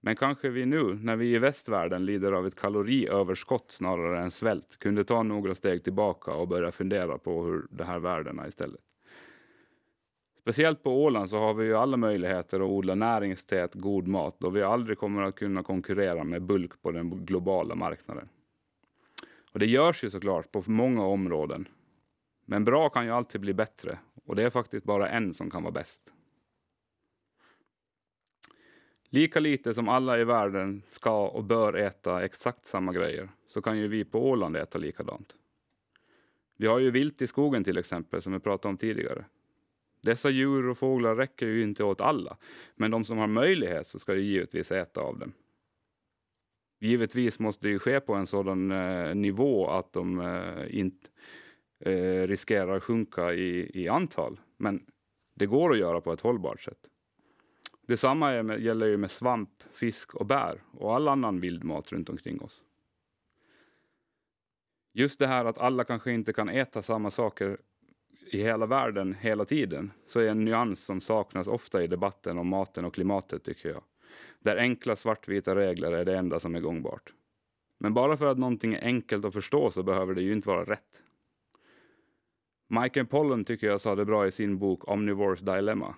Men 0.00 0.16
kanske 0.16 0.48
vi 0.48 0.66
nu, 0.66 0.94
när 0.94 1.16
vi 1.16 1.34
i 1.34 1.38
västvärlden 1.38 2.04
lider 2.04 2.32
av 2.32 2.46
ett 2.46 2.60
kaloriöverskott 2.60 3.72
snarare 3.72 4.22
än 4.22 4.30
svält, 4.30 4.78
kunde 4.78 5.04
ta 5.04 5.22
några 5.22 5.54
steg 5.54 5.84
tillbaka 5.84 6.32
och 6.32 6.48
börja 6.48 6.72
fundera 6.72 7.18
på 7.18 7.44
hur 7.44 7.66
de 7.70 7.84
här 7.84 7.98
värdena 7.98 8.48
istället. 8.48 8.89
Speciellt 10.40 10.82
på 10.82 11.04
Åland 11.04 11.30
så 11.30 11.38
har 11.38 11.54
vi 11.54 11.64
ju 11.64 11.76
alla 11.76 11.96
möjligheter 11.96 12.60
att 12.60 12.68
odla 12.68 12.94
näringstät 12.94 13.74
god 13.74 14.08
mat 14.08 14.36
då 14.38 14.50
vi 14.50 14.62
aldrig 14.62 14.98
kommer 14.98 15.22
att 15.22 15.34
kunna 15.34 15.62
konkurrera 15.62 16.24
med 16.24 16.42
bulk 16.42 16.82
på 16.82 16.92
den 16.92 17.24
globala 17.24 17.74
marknaden. 17.74 18.28
Och 19.52 19.58
det 19.58 19.66
görs 19.66 20.04
ju 20.04 20.10
såklart 20.10 20.52
på 20.52 20.62
många 20.66 21.06
områden. 21.06 21.68
Men 22.44 22.64
bra 22.64 22.88
kan 22.88 23.04
ju 23.04 23.10
alltid 23.10 23.40
bli 23.40 23.54
bättre 23.54 23.98
och 24.24 24.36
det 24.36 24.42
är 24.42 24.50
faktiskt 24.50 24.84
bara 24.84 25.08
en 25.08 25.34
som 25.34 25.50
kan 25.50 25.62
vara 25.62 25.72
bäst. 25.72 26.12
Lika 29.08 29.40
lite 29.40 29.74
som 29.74 29.88
alla 29.88 30.18
i 30.18 30.24
världen 30.24 30.82
ska 30.88 31.28
och 31.28 31.44
bör 31.44 31.74
äta 31.74 32.24
exakt 32.24 32.66
samma 32.66 32.92
grejer 32.92 33.28
så 33.46 33.62
kan 33.62 33.78
ju 33.78 33.88
vi 33.88 34.04
på 34.04 34.30
Åland 34.30 34.56
äta 34.56 34.78
likadant. 34.78 35.34
Vi 36.56 36.66
har 36.66 36.78
ju 36.78 36.90
vilt 36.90 37.22
i 37.22 37.26
skogen 37.26 37.64
till 37.64 37.78
exempel 37.78 38.22
som 38.22 38.32
vi 38.32 38.38
pratade 38.38 38.70
om 38.70 38.76
tidigare 38.76 39.24
dessa 40.00 40.30
djur 40.30 40.68
och 40.68 40.78
fåglar 40.78 41.14
räcker 41.14 41.46
ju 41.46 41.62
inte 41.62 41.84
åt 41.84 42.00
alla, 42.00 42.36
men 42.74 42.90
de 42.90 43.04
som 43.04 43.18
har 43.18 43.26
möjlighet 43.26 43.86
så 43.86 43.98
ska 43.98 44.14
ju 44.14 44.22
givetvis 44.22 44.72
äta 44.72 45.00
av 45.00 45.18
dem. 45.18 45.32
Givetvis 46.80 47.38
måste 47.38 47.66
det 47.66 47.70
ju 47.70 47.78
ske 47.78 48.00
på 48.00 48.14
en 48.14 48.26
sådan 48.26 48.70
eh, 48.70 49.14
nivå 49.14 49.70
att 49.70 49.92
de 49.92 50.20
eh, 50.20 50.78
inte 50.78 51.10
eh, 51.80 52.26
riskerar 52.26 52.76
att 52.76 52.84
sjunka 52.84 53.32
i, 53.32 53.70
i 53.82 53.88
antal, 53.88 54.40
men 54.56 54.86
det 55.34 55.46
går 55.46 55.72
att 55.72 55.78
göra 55.78 56.00
på 56.00 56.12
ett 56.12 56.20
hållbart 56.20 56.60
sätt. 56.60 56.88
Detsamma 57.86 58.42
med, 58.42 58.60
gäller 58.60 58.86
ju 58.86 58.96
med 58.96 59.10
svamp, 59.10 59.62
fisk 59.72 60.14
och 60.14 60.26
bär 60.26 60.62
och 60.72 60.94
all 60.94 61.08
annan 61.08 61.40
vildmat 61.40 61.92
runt 61.92 62.08
omkring 62.08 62.40
oss. 62.40 62.62
Just 64.92 65.18
det 65.18 65.26
här 65.26 65.44
att 65.44 65.58
alla 65.58 65.84
kanske 65.84 66.12
inte 66.12 66.32
kan 66.32 66.48
äta 66.48 66.82
samma 66.82 67.10
saker 67.10 67.58
i 68.34 68.42
hela 68.42 68.66
världen 68.66 69.14
hela 69.20 69.44
tiden 69.44 69.92
så 70.06 70.20
är 70.20 70.28
en 70.28 70.44
nyans 70.44 70.84
som 70.84 71.00
saknas 71.00 71.46
ofta 71.46 71.84
i 71.84 71.86
debatten 71.86 72.38
om 72.38 72.48
maten 72.48 72.84
och 72.84 72.94
klimatet 72.94 73.44
tycker 73.44 73.68
jag. 73.68 73.82
Där 74.40 74.56
enkla 74.56 74.96
svartvita 74.96 75.54
regler 75.54 75.92
är 75.92 76.04
det 76.04 76.18
enda 76.18 76.40
som 76.40 76.54
är 76.54 76.60
gångbart. 76.60 77.12
Men 77.78 77.94
bara 77.94 78.16
för 78.16 78.26
att 78.26 78.38
någonting 78.38 78.74
är 78.74 78.84
enkelt 78.84 79.24
att 79.24 79.32
förstå 79.32 79.70
så 79.70 79.82
behöver 79.82 80.14
det 80.14 80.22
ju 80.22 80.32
inte 80.32 80.48
vara 80.48 80.64
rätt. 80.64 81.02
Michael 82.68 83.06
Pollan 83.06 83.44
tycker 83.44 83.66
jag 83.66 83.80
sa 83.80 83.94
det 83.94 84.04
bra 84.04 84.26
i 84.26 84.32
sin 84.32 84.58
bok 84.58 84.88
Omnivores 84.88 85.40
Dilemma. 85.40 85.94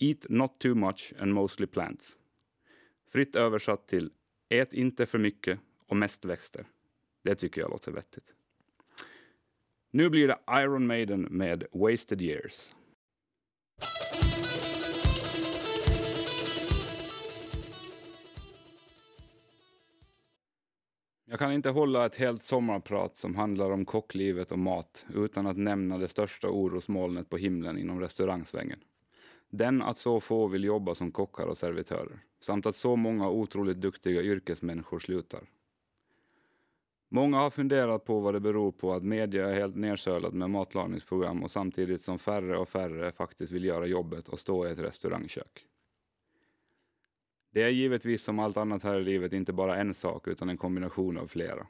Eat 0.00 0.26
not 0.28 0.58
too 0.58 0.74
much 0.74 1.14
and 1.18 1.34
mostly 1.34 1.66
plants. 1.66 2.16
Fritt 3.12 3.36
översatt 3.36 3.88
till 3.88 4.10
Ät 4.48 4.74
inte 4.74 5.06
för 5.06 5.18
mycket 5.18 5.60
och 5.86 5.96
mest 5.96 6.24
växter. 6.24 6.66
Det 7.22 7.34
tycker 7.34 7.60
jag 7.60 7.70
låter 7.70 7.92
vettigt. 7.92 8.34
Nu 9.96 10.10
blir 10.10 10.28
det 10.28 10.38
Iron 10.62 10.86
Maiden 10.86 11.22
med 11.30 11.64
Wasted 11.72 12.22
Years. 12.22 12.70
Jag 21.24 21.38
kan 21.38 21.52
inte 21.52 21.70
hålla 21.70 22.06
ett 22.06 22.16
helt 22.16 22.42
sommarprat 22.42 23.16
som 23.16 23.36
handlar 23.36 23.70
om 23.70 23.84
kocklivet 23.84 24.52
och 24.52 24.58
mat 24.58 25.06
utan 25.14 25.46
att 25.46 25.56
nämna 25.56 25.98
det 25.98 26.08
största 26.08 26.48
orosmolnet 26.48 27.30
på 27.30 27.36
himlen 27.36 27.78
inom 27.78 28.00
restaurangsvängen. 28.00 28.78
Den 29.50 29.82
att 29.82 29.98
så 29.98 30.20
få 30.20 30.46
vill 30.46 30.64
jobba 30.64 30.94
som 30.94 31.12
kockar 31.12 31.46
och 31.46 31.58
servitörer, 31.58 32.18
samt 32.40 32.66
att 32.66 32.76
så 32.76 32.96
många 32.96 33.30
otroligt 33.30 33.80
duktiga 33.80 34.22
yrkesmänniskor 34.22 34.98
slutar. 34.98 35.40
Många 37.08 37.38
har 37.38 37.50
funderat 37.50 38.04
på 38.04 38.20
vad 38.20 38.34
det 38.34 38.40
beror 38.40 38.72
på 38.72 38.92
att 38.92 39.02
media 39.02 39.50
är 39.50 39.54
helt 39.54 39.76
nersölad 39.76 40.34
med 40.34 40.50
matlagningsprogram 40.50 41.42
och 41.42 41.50
samtidigt 41.50 42.02
som 42.02 42.18
färre 42.18 42.58
och 42.58 42.68
färre 42.68 43.12
faktiskt 43.12 43.52
vill 43.52 43.64
göra 43.64 43.86
jobbet 43.86 44.28
och 44.28 44.38
stå 44.38 44.66
i 44.66 44.70
ett 44.70 44.78
restaurangkök. 44.78 45.66
Det 47.50 47.62
är 47.62 47.68
givetvis 47.68 48.22
som 48.22 48.38
allt 48.38 48.56
annat 48.56 48.82
här 48.82 49.00
i 49.00 49.04
livet 49.04 49.32
inte 49.32 49.52
bara 49.52 49.76
en 49.76 49.94
sak 49.94 50.28
utan 50.28 50.48
en 50.48 50.56
kombination 50.56 51.18
av 51.18 51.26
flera. 51.26 51.66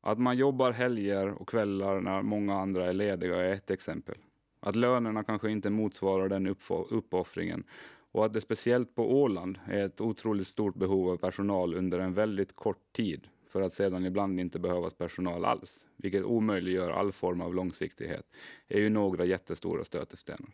Att 0.00 0.18
man 0.18 0.36
jobbar 0.36 0.72
helger 0.72 1.28
och 1.28 1.48
kvällar 1.48 2.00
när 2.00 2.22
många 2.22 2.54
andra 2.54 2.86
är 2.86 2.92
lediga 2.92 3.36
är 3.36 3.52
ett 3.52 3.70
exempel. 3.70 4.18
Att 4.60 4.76
lönerna 4.76 5.24
kanske 5.24 5.50
inte 5.50 5.70
motsvarar 5.70 6.28
den 6.28 6.56
uppoffringen 6.90 7.64
och 8.12 8.24
att 8.24 8.32
det 8.32 8.40
speciellt 8.40 8.94
på 8.94 9.22
Åland 9.22 9.58
är 9.66 9.86
ett 9.86 10.00
otroligt 10.00 10.48
stort 10.48 10.74
behov 10.74 11.10
av 11.10 11.16
personal 11.16 11.74
under 11.74 11.98
en 11.98 12.14
väldigt 12.14 12.56
kort 12.56 12.92
tid 12.92 13.28
för 13.48 13.62
att 13.62 13.74
sedan 13.74 14.06
ibland 14.06 14.40
inte 14.40 14.58
behövas 14.58 14.94
personal 14.94 15.44
alls, 15.44 15.86
vilket 15.96 16.24
omöjliggör 16.24 16.90
all 16.90 17.12
form 17.12 17.40
av 17.40 17.54
långsiktighet, 17.54 18.26
är 18.68 18.80
ju 18.80 18.88
några 18.88 19.24
jättestora 19.24 19.84
stötestenar. 19.84 20.50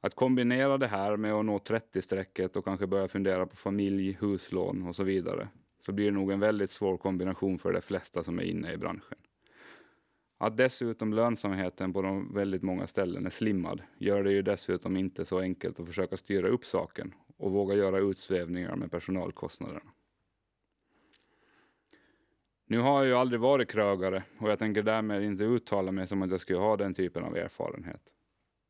Att 0.00 0.14
kombinera 0.14 0.78
det 0.78 0.86
här 0.86 1.16
med 1.16 1.32
att 1.32 1.44
nå 1.44 1.58
30-strecket 1.58 2.56
och 2.56 2.64
kanske 2.64 2.86
börja 2.86 3.08
fundera 3.08 3.46
på 3.46 3.56
familj, 3.56 4.16
huslån 4.20 4.86
och 4.86 4.96
så 4.96 5.04
vidare, 5.04 5.48
så 5.80 5.92
blir 5.92 6.04
det 6.04 6.10
nog 6.10 6.30
en 6.30 6.40
väldigt 6.40 6.70
svår 6.70 6.96
kombination 6.96 7.58
för 7.58 7.72
de 7.72 7.80
flesta 7.80 8.22
som 8.24 8.38
är 8.38 8.42
inne 8.42 8.72
i 8.72 8.76
branschen. 8.76 9.18
Att 10.38 10.56
dessutom 10.56 11.12
lönsamheten 11.12 11.92
på 11.92 12.02
de 12.02 12.34
väldigt 12.34 12.62
många 12.62 12.86
ställen 12.86 13.26
är 13.26 13.30
slimmad 13.30 13.82
gör 13.98 14.24
det 14.24 14.32
ju 14.32 14.42
dessutom 14.42 14.96
inte 14.96 15.24
så 15.24 15.40
enkelt 15.40 15.80
att 15.80 15.86
försöka 15.86 16.16
styra 16.16 16.48
upp 16.48 16.64
saken 16.64 17.14
och 17.36 17.52
våga 17.52 17.74
göra 17.74 17.98
utsvävningar 17.98 18.76
med 18.76 18.90
personalkostnaderna. 18.90 19.92
Nu 22.66 22.78
har 22.78 22.98
jag 22.98 23.06
ju 23.06 23.14
aldrig 23.14 23.40
varit 23.40 23.70
krögare 23.70 24.22
och 24.38 24.50
jag 24.50 24.58
tänker 24.58 24.82
därmed 24.82 25.22
inte 25.22 25.44
uttala 25.44 25.92
mig 25.92 26.08
som 26.08 26.22
att 26.22 26.30
jag 26.30 26.40
skulle 26.40 26.58
ha 26.58 26.76
den 26.76 26.94
typen 26.94 27.24
av 27.24 27.36
erfarenhet. 27.36 28.02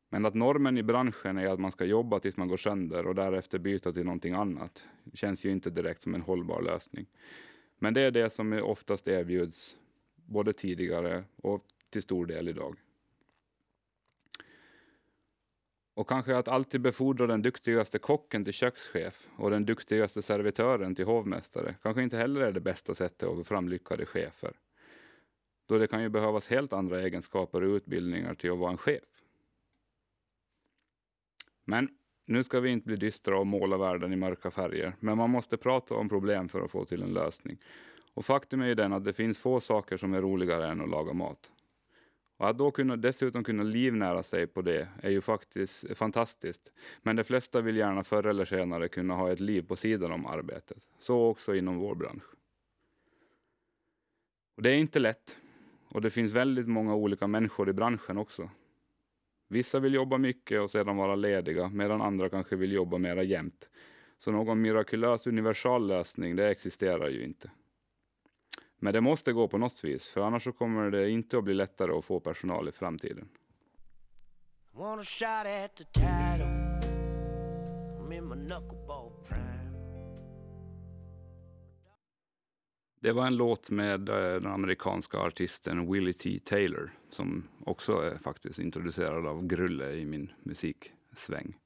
Men 0.09 0.25
att 0.25 0.33
normen 0.33 0.77
i 0.77 0.83
branschen 0.83 1.37
är 1.37 1.47
att 1.47 1.59
man 1.59 1.71
ska 1.71 1.85
jobba 1.85 2.19
tills 2.19 2.37
man 2.37 2.47
går 2.47 2.57
sönder 2.57 3.07
och 3.07 3.15
därefter 3.15 3.59
byta 3.59 3.91
till 3.91 4.05
någonting 4.05 4.33
annat 4.33 4.83
känns 5.13 5.45
ju 5.45 5.51
inte 5.51 5.69
direkt 5.69 6.01
som 6.01 6.15
en 6.15 6.21
hållbar 6.21 6.61
lösning. 6.61 7.05
Men 7.79 7.93
det 7.93 8.01
är 8.01 8.11
det 8.11 8.29
som 8.29 8.53
oftast 8.53 9.07
erbjuds 9.07 9.77
både 10.15 10.53
tidigare 10.53 11.23
och 11.35 11.65
till 11.89 12.01
stor 12.01 12.25
del 12.25 12.47
idag. 12.47 12.75
Och 15.95 16.09
kanske 16.09 16.37
att 16.37 16.47
alltid 16.47 16.81
befordra 16.81 17.27
den 17.27 17.41
duktigaste 17.41 17.99
kocken 17.99 18.43
till 18.43 18.53
kökschef 18.53 19.27
och 19.37 19.49
den 19.49 19.65
duktigaste 19.65 20.21
servitören 20.21 20.95
till 20.95 21.05
hovmästare 21.05 21.75
kanske 21.83 22.03
inte 22.03 22.17
heller 22.17 22.41
är 22.41 22.51
det 22.51 22.59
bästa 22.59 22.95
sättet 22.95 23.29
att 23.29 23.35
få 23.35 23.43
fram 23.43 23.69
lyckade 23.69 24.05
chefer. 24.05 24.53
Då 25.67 25.77
det 25.77 25.87
kan 25.87 26.01
ju 26.01 26.09
behövas 26.09 26.47
helt 26.47 26.73
andra 26.73 27.01
egenskaper 27.01 27.63
och 27.63 27.75
utbildningar 27.75 28.35
till 28.35 28.51
att 28.51 28.57
vara 28.57 28.71
en 28.71 28.77
chef. 28.77 29.03
Men 31.65 31.89
nu 32.25 32.43
ska 32.43 32.59
vi 32.59 32.69
inte 32.69 32.87
bli 32.87 32.95
dystra 32.95 33.39
och 33.39 33.47
måla 33.47 33.77
världen 33.77 34.13
i 34.13 34.15
mörka 34.15 34.51
färger, 34.51 34.95
men 34.99 35.17
man 35.17 35.29
måste 35.29 35.57
prata 35.57 35.95
om 35.95 36.09
problem 36.09 36.49
för 36.49 36.61
att 36.61 36.71
få 36.71 36.85
till 36.85 37.03
en 37.03 37.13
lösning. 37.13 37.57
Och 38.13 38.25
faktum 38.25 38.61
är 38.61 38.67
ju 38.67 38.75
den 38.75 38.93
att 38.93 39.05
det 39.05 39.13
finns 39.13 39.37
få 39.37 39.59
saker 39.59 39.97
som 39.97 40.13
är 40.13 40.21
roligare 40.21 40.67
än 40.67 40.81
att 40.81 40.89
laga 40.89 41.13
mat. 41.13 41.51
Och 42.37 42.49
att 42.49 42.57
då 42.57 42.71
kunna, 42.71 42.95
dessutom 42.95 43.43
kunna 43.43 43.63
livnära 43.63 44.23
sig 44.23 44.47
på 44.47 44.61
det 44.61 44.87
är 45.01 45.09
ju 45.09 45.21
faktiskt 45.21 45.97
fantastiskt. 45.97 46.71
Men 47.01 47.15
de 47.15 47.23
flesta 47.23 47.61
vill 47.61 47.77
gärna 47.77 48.03
förr 48.03 48.25
eller 48.25 48.45
senare 48.45 48.87
kunna 48.87 49.15
ha 49.15 49.31
ett 49.31 49.39
liv 49.39 49.61
på 49.67 49.75
sidan 49.75 50.11
om 50.11 50.25
arbetet. 50.25 50.87
Så 50.99 51.25
också 51.25 51.55
inom 51.55 51.77
vår 51.77 51.95
bransch. 51.95 52.23
Och 54.55 54.63
det 54.63 54.69
är 54.69 54.75
inte 54.75 54.99
lätt. 54.99 55.37
Och 55.89 56.01
det 56.01 56.09
finns 56.09 56.31
väldigt 56.31 56.67
många 56.67 56.95
olika 56.95 57.27
människor 57.27 57.69
i 57.69 57.73
branschen 57.73 58.17
också. 58.17 58.49
Vissa 59.47 59.79
vill 59.79 59.93
jobba 59.93 60.17
mycket 60.17 60.61
och 60.61 60.71
sedan 60.71 60.97
vara 60.97 61.15
lediga, 61.15 61.69
medan 61.69 62.01
andra 62.01 62.29
kanske 62.29 62.55
vill 62.55 62.71
jobba 62.71 62.97
mera 62.97 63.23
jämt. 63.23 63.69
Så 64.19 64.31
någon 64.31 64.61
mirakulös 64.61 65.27
universallösning, 65.27 66.35
det 66.35 66.49
existerar 66.49 67.09
ju 67.09 67.23
inte. 67.23 67.51
Men 68.79 68.93
det 68.93 69.01
måste 69.01 69.33
gå 69.33 69.47
på 69.47 69.57
något 69.57 69.83
vis, 69.83 70.07
för 70.07 70.21
annars 70.21 70.43
så 70.43 70.51
kommer 70.51 70.91
det 70.91 71.09
inte 71.09 71.37
att 71.37 71.43
bli 71.43 71.53
lättare 71.53 71.91
att 71.91 72.05
få 72.05 72.19
personal 72.19 72.69
i 72.69 72.71
framtiden. 72.71 73.29
Det 82.99 83.11
var 83.11 83.27
en 83.27 83.35
låt 83.35 83.69
med 83.69 84.09
eh, 84.09 84.15
den 84.15 84.51
amerikanska 84.51 85.17
artisten 85.17 85.91
Willie 85.91 86.13
T. 86.13 86.39
Taylor 86.45 86.91
som 87.09 87.47
också 87.65 87.97
är 88.01 88.17
faktiskt 88.17 88.59
introducerad 88.59 89.27
av 89.27 89.47
Grulle 89.47 89.91
i 89.91 90.05
min 90.05 90.31
musiksväng. 90.43 91.57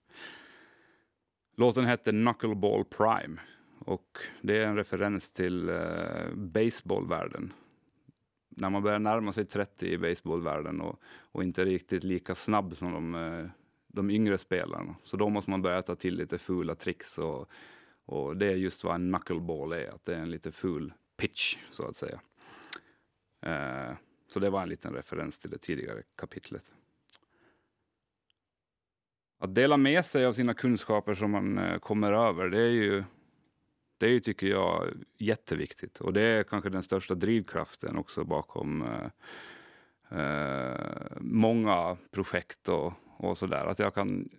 Låten 1.55 1.85
hette 1.85 2.11
Knuckleball 2.11 2.85
Prime 2.85 3.41
och 3.89 4.17
det 4.41 4.57
är 4.57 4.65
en 4.67 4.75
referens 4.75 5.31
till 5.31 5.69
eh, 5.69 6.33
baseballvärlden. 6.35 7.53
När 8.49 8.69
man 8.69 8.83
börjar 8.83 8.99
närma 8.99 9.33
sig 9.33 9.45
30 9.45 9.87
i 9.87 9.97
baseballvärlden 9.97 10.81
och, 10.81 11.01
och 11.31 11.43
inte 11.43 11.65
riktigt 11.65 12.03
lika 12.03 12.35
snabb 12.35 12.77
som 12.77 12.93
de, 12.93 13.15
eh, 13.15 13.45
de 13.87 14.09
yngre 14.09 14.37
spelarna. 14.37 14.95
Så 15.03 15.17
då 15.17 15.29
måste 15.29 15.51
man 15.51 15.61
börja 15.61 15.81
ta 15.81 15.95
till 15.95 16.15
lite 16.15 16.37
fula 16.37 16.75
tricks 16.75 17.17
och, 17.17 17.49
och 18.05 18.37
det 18.37 18.45
är 18.45 18.55
just 18.55 18.83
vad 18.83 18.95
en 18.95 19.09
knuckleball 19.09 19.71
är, 19.71 19.87
att 19.87 20.03
det 20.03 20.15
är 20.15 20.19
en 20.19 20.31
lite 20.31 20.51
ful 20.51 20.93
pitch 21.17 21.57
så 21.69 21.87
att 21.87 21.95
säga. 21.95 22.21
Eh, 23.41 23.95
så 24.27 24.39
det 24.39 24.49
var 24.49 24.61
en 24.61 24.69
liten 24.69 24.93
referens 24.93 25.39
till 25.39 25.49
det 25.49 25.57
tidigare 25.57 26.03
kapitlet. 26.15 26.73
Att 29.39 29.55
dela 29.55 29.77
med 29.77 30.05
sig 30.05 30.25
av 30.25 30.33
sina 30.33 30.53
kunskaper 30.53 31.15
som 31.15 31.31
man 31.31 31.57
eh, 31.57 31.79
kommer 31.79 32.11
över, 32.11 32.49
det 32.49 32.61
är 32.61 32.71
ju 32.71 33.03
det 33.99 34.05
är 34.05 34.09
ju, 34.09 34.19
tycker 34.19 34.47
jag, 34.47 34.87
jätteviktigt. 35.17 35.97
Och 35.97 36.13
det 36.13 36.21
är 36.21 36.43
kanske 36.43 36.69
den 36.69 36.83
största 36.83 37.15
drivkraften 37.15 37.97
också 37.97 38.23
bakom 38.23 38.81
eh, 38.81 40.19
eh, 40.19 41.17
många 41.19 41.97
projekt 42.11 42.69
och, 42.69 42.93
och 43.17 43.37
sådär. 43.37 43.65
Att 43.65 43.79
jag 43.79 43.93
kan 43.93 44.29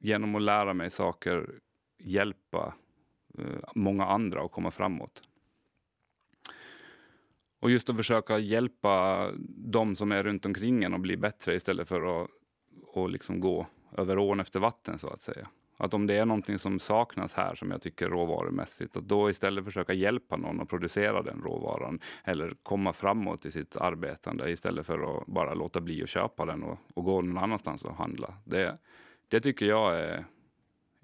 genom 0.00 0.34
att 0.34 0.42
lära 0.42 0.74
mig 0.74 0.90
saker 0.90 1.50
hjälpa 1.98 2.74
eh, 3.38 3.60
många 3.74 4.06
andra 4.06 4.42
att 4.42 4.52
komma 4.52 4.70
framåt. 4.70 5.22
Och 7.60 7.70
just 7.70 7.90
att 7.90 7.96
försöka 7.96 8.38
hjälpa 8.38 9.26
de 9.48 9.96
som 9.96 10.12
är 10.12 10.22
runt 10.22 10.46
omkring 10.46 10.84
en 10.84 10.94
att 10.94 11.00
bli 11.00 11.16
bättre 11.16 11.54
istället 11.54 11.88
för 11.88 12.22
att 12.22 12.30
och 12.82 13.10
liksom 13.10 13.40
gå 13.40 13.66
över 13.96 14.18
ån 14.18 14.40
efter 14.40 14.60
vatten 14.60 14.98
så 14.98 15.08
att 15.08 15.20
säga. 15.20 15.48
Att 15.82 15.94
om 15.94 16.06
det 16.06 16.14
är 16.14 16.26
någonting 16.26 16.58
som 16.58 16.78
saknas 16.78 17.34
här 17.34 17.54
som 17.54 17.70
jag 17.70 17.82
tycker 17.82 18.08
råvarumässigt, 18.08 18.96
att 18.96 19.08
då 19.08 19.30
istället 19.30 19.64
försöka 19.64 19.92
hjälpa 19.92 20.36
någon 20.36 20.60
att 20.60 20.68
producera 20.68 21.22
den 21.22 21.42
råvaran 21.42 22.00
eller 22.24 22.54
komma 22.62 22.92
framåt 22.92 23.46
i 23.46 23.50
sitt 23.50 23.76
arbetande 23.76 24.50
istället 24.50 24.86
för 24.86 25.18
att 25.18 25.26
bara 25.26 25.54
låta 25.54 25.80
bli 25.80 26.02
att 26.02 26.08
köpa 26.08 26.46
den 26.46 26.62
och, 26.62 26.78
och 26.94 27.04
gå 27.04 27.22
någon 27.22 27.38
annanstans 27.38 27.84
och 27.84 27.94
handla. 27.94 28.34
Det, 28.44 28.78
det 29.28 29.40
tycker 29.40 29.66
jag 29.66 29.98
är, 29.98 30.24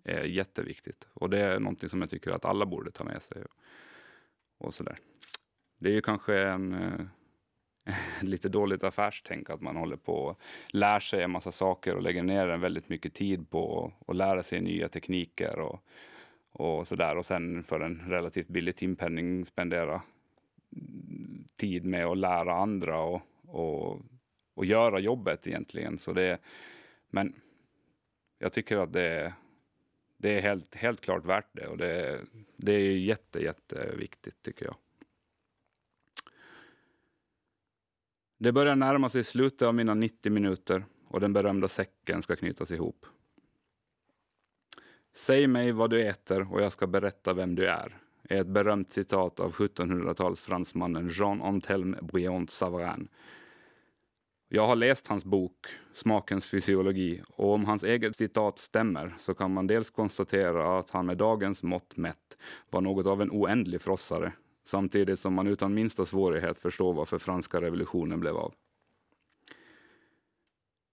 är 0.04 0.24
jätteviktigt 0.24 1.08
och 1.14 1.30
det 1.30 1.38
är 1.38 1.60
någonting 1.60 1.88
som 1.88 2.00
jag 2.00 2.10
tycker 2.10 2.30
att 2.30 2.44
alla 2.44 2.66
borde 2.66 2.90
ta 2.90 3.04
med 3.04 3.22
sig. 3.22 3.42
Och, 3.42 4.66
och 4.66 4.74
sådär. 4.74 4.98
Det 5.78 5.88
är 5.88 5.94
ju 5.94 6.02
kanske 6.02 6.42
en 6.42 6.72
eh, 6.72 7.06
lite 8.22 8.48
dåligt 8.48 8.84
affärstänk 8.84 9.50
att 9.50 9.60
man 9.60 9.76
håller 9.76 9.96
på 9.96 10.14
och 10.14 10.40
lär 10.68 11.00
sig 11.00 11.22
en 11.22 11.30
massa 11.30 11.52
saker 11.52 11.94
och 11.94 12.02
lägger 12.02 12.22
ner 12.22 12.48
en 12.48 12.60
väldigt 12.60 12.88
mycket 12.88 13.14
tid 13.14 13.50
på 13.50 13.92
att 14.06 14.16
lära 14.16 14.42
sig 14.42 14.60
nya 14.60 14.88
tekniker 14.88 15.58
och, 15.58 15.80
och 16.52 16.88
sådär 16.88 17.16
och 17.16 17.26
sen 17.26 17.64
för 17.64 17.80
en 17.80 18.02
relativt 18.08 18.48
billig 18.48 18.76
timpenning 18.76 19.46
spendera 19.46 20.02
tid 21.56 21.84
med 21.84 22.06
att 22.06 22.18
lära 22.18 22.54
andra 22.54 23.00
och, 23.00 23.22
och, 23.46 24.00
och 24.54 24.64
göra 24.64 24.98
jobbet 24.98 25.46
egentligen. 25.46 25.98
Så 25.98 26.12
det, 26.12 26.38
men 27.10 27.34
jag 28.38 28.52
tycker 28.52 28.78
att 28.78 28.92
det, 28.92 29.34
det 30.16 30.38
är 30.38 30.40
helt, 30.42 30.74
helt 30.74 31.00
klart 31.00 31.24
värt 31.24 31.48
det 31.52 31.66
och 31.66 31.78
det, 31.78 32.20
det 32.56 32.72
är 32.72 32.96
jätte, 32.96 33.42
jätteviktigt 33.42 34.42
tycker 34.42 34.64
jag. 34.64 34.76
Det 38.38 38.52
börjar 38.52 38.76
närma 38.76 39.08
sig 39.08 39.24
slutet 39.24 39.62
av 39.62 39.74
mina 39.74 39.94
90 39.94 40.32
minuter 40.32 40.84
och 41.08 41.20
den 41.20 41.32
berömda 41.32 41.68
säcken 41.68 42.22
ska 42.22 42.36
knytas 42.36 42.70
ihop. 42.70 43.06
Säg 45.14 45.46
mig 45.46 45.72
vad 45.72 45.90
du 45.90 46.02
äter 46.02 46.52
och 46.52 46.62
jag 46.62 46.72
ska 46.72 46.86
berätta 46.86 47.34
vem 47.34 47.54
du 47.54 47.66
är, 47.66 47.98
är 48.28 48.40
ett 48.40 48.46
berömt 48.46 48.92
citat 48.92 49.40
av 49.40 49.52
1700-talsfransmannen 49.52 51.10
Jean 51.10 51.42
Antelme 51.42 51.98
Briand 52.02 52.50
Savarin. 52.50 53.08
Jag 54.48 54.66
har 54.66 54.76
läst 54.76 55.06
hans 55.06 55.24
bok 55.24 55.66
Smakens 55.94 56.48
fysiologi 56.48 57.22
och 57.28 57.52
om 57.52 57.64
hans 57.64 57.84
eget 57.84 58.16
citat 58.16 58.58
stämmer 58.58 59.14
så 59.18 59.34
kan 59.34 59.52
man 59.52 59.66
dels 59.66 59.90
konstatera 59.90 60.78
att 60.78 60.90
han 60.90 61.06
med 61.06 61.16
dagens 61.16 61.62
mått 61.62 61.96
mätt 61.96 62.36
var 62.70 62.80
något 62.80 63.06
av 63.06 63.22
en 63.22 63.30
oändlig 63.30 63.82
frossare 63.82 64.32
samtidigt 64.66 65.18
som 65.18 65.34
man 65.34 65.46
utan 65.46 65.74
minsta 65.74 66.06
svårighet 66.06 66.58
förstår 66.58 66.94
varför 66.94 67.18
franska 67.18 67.60
revolutionen 67.60 68.20
blev 68.20 68.36
av. 68.36 68.54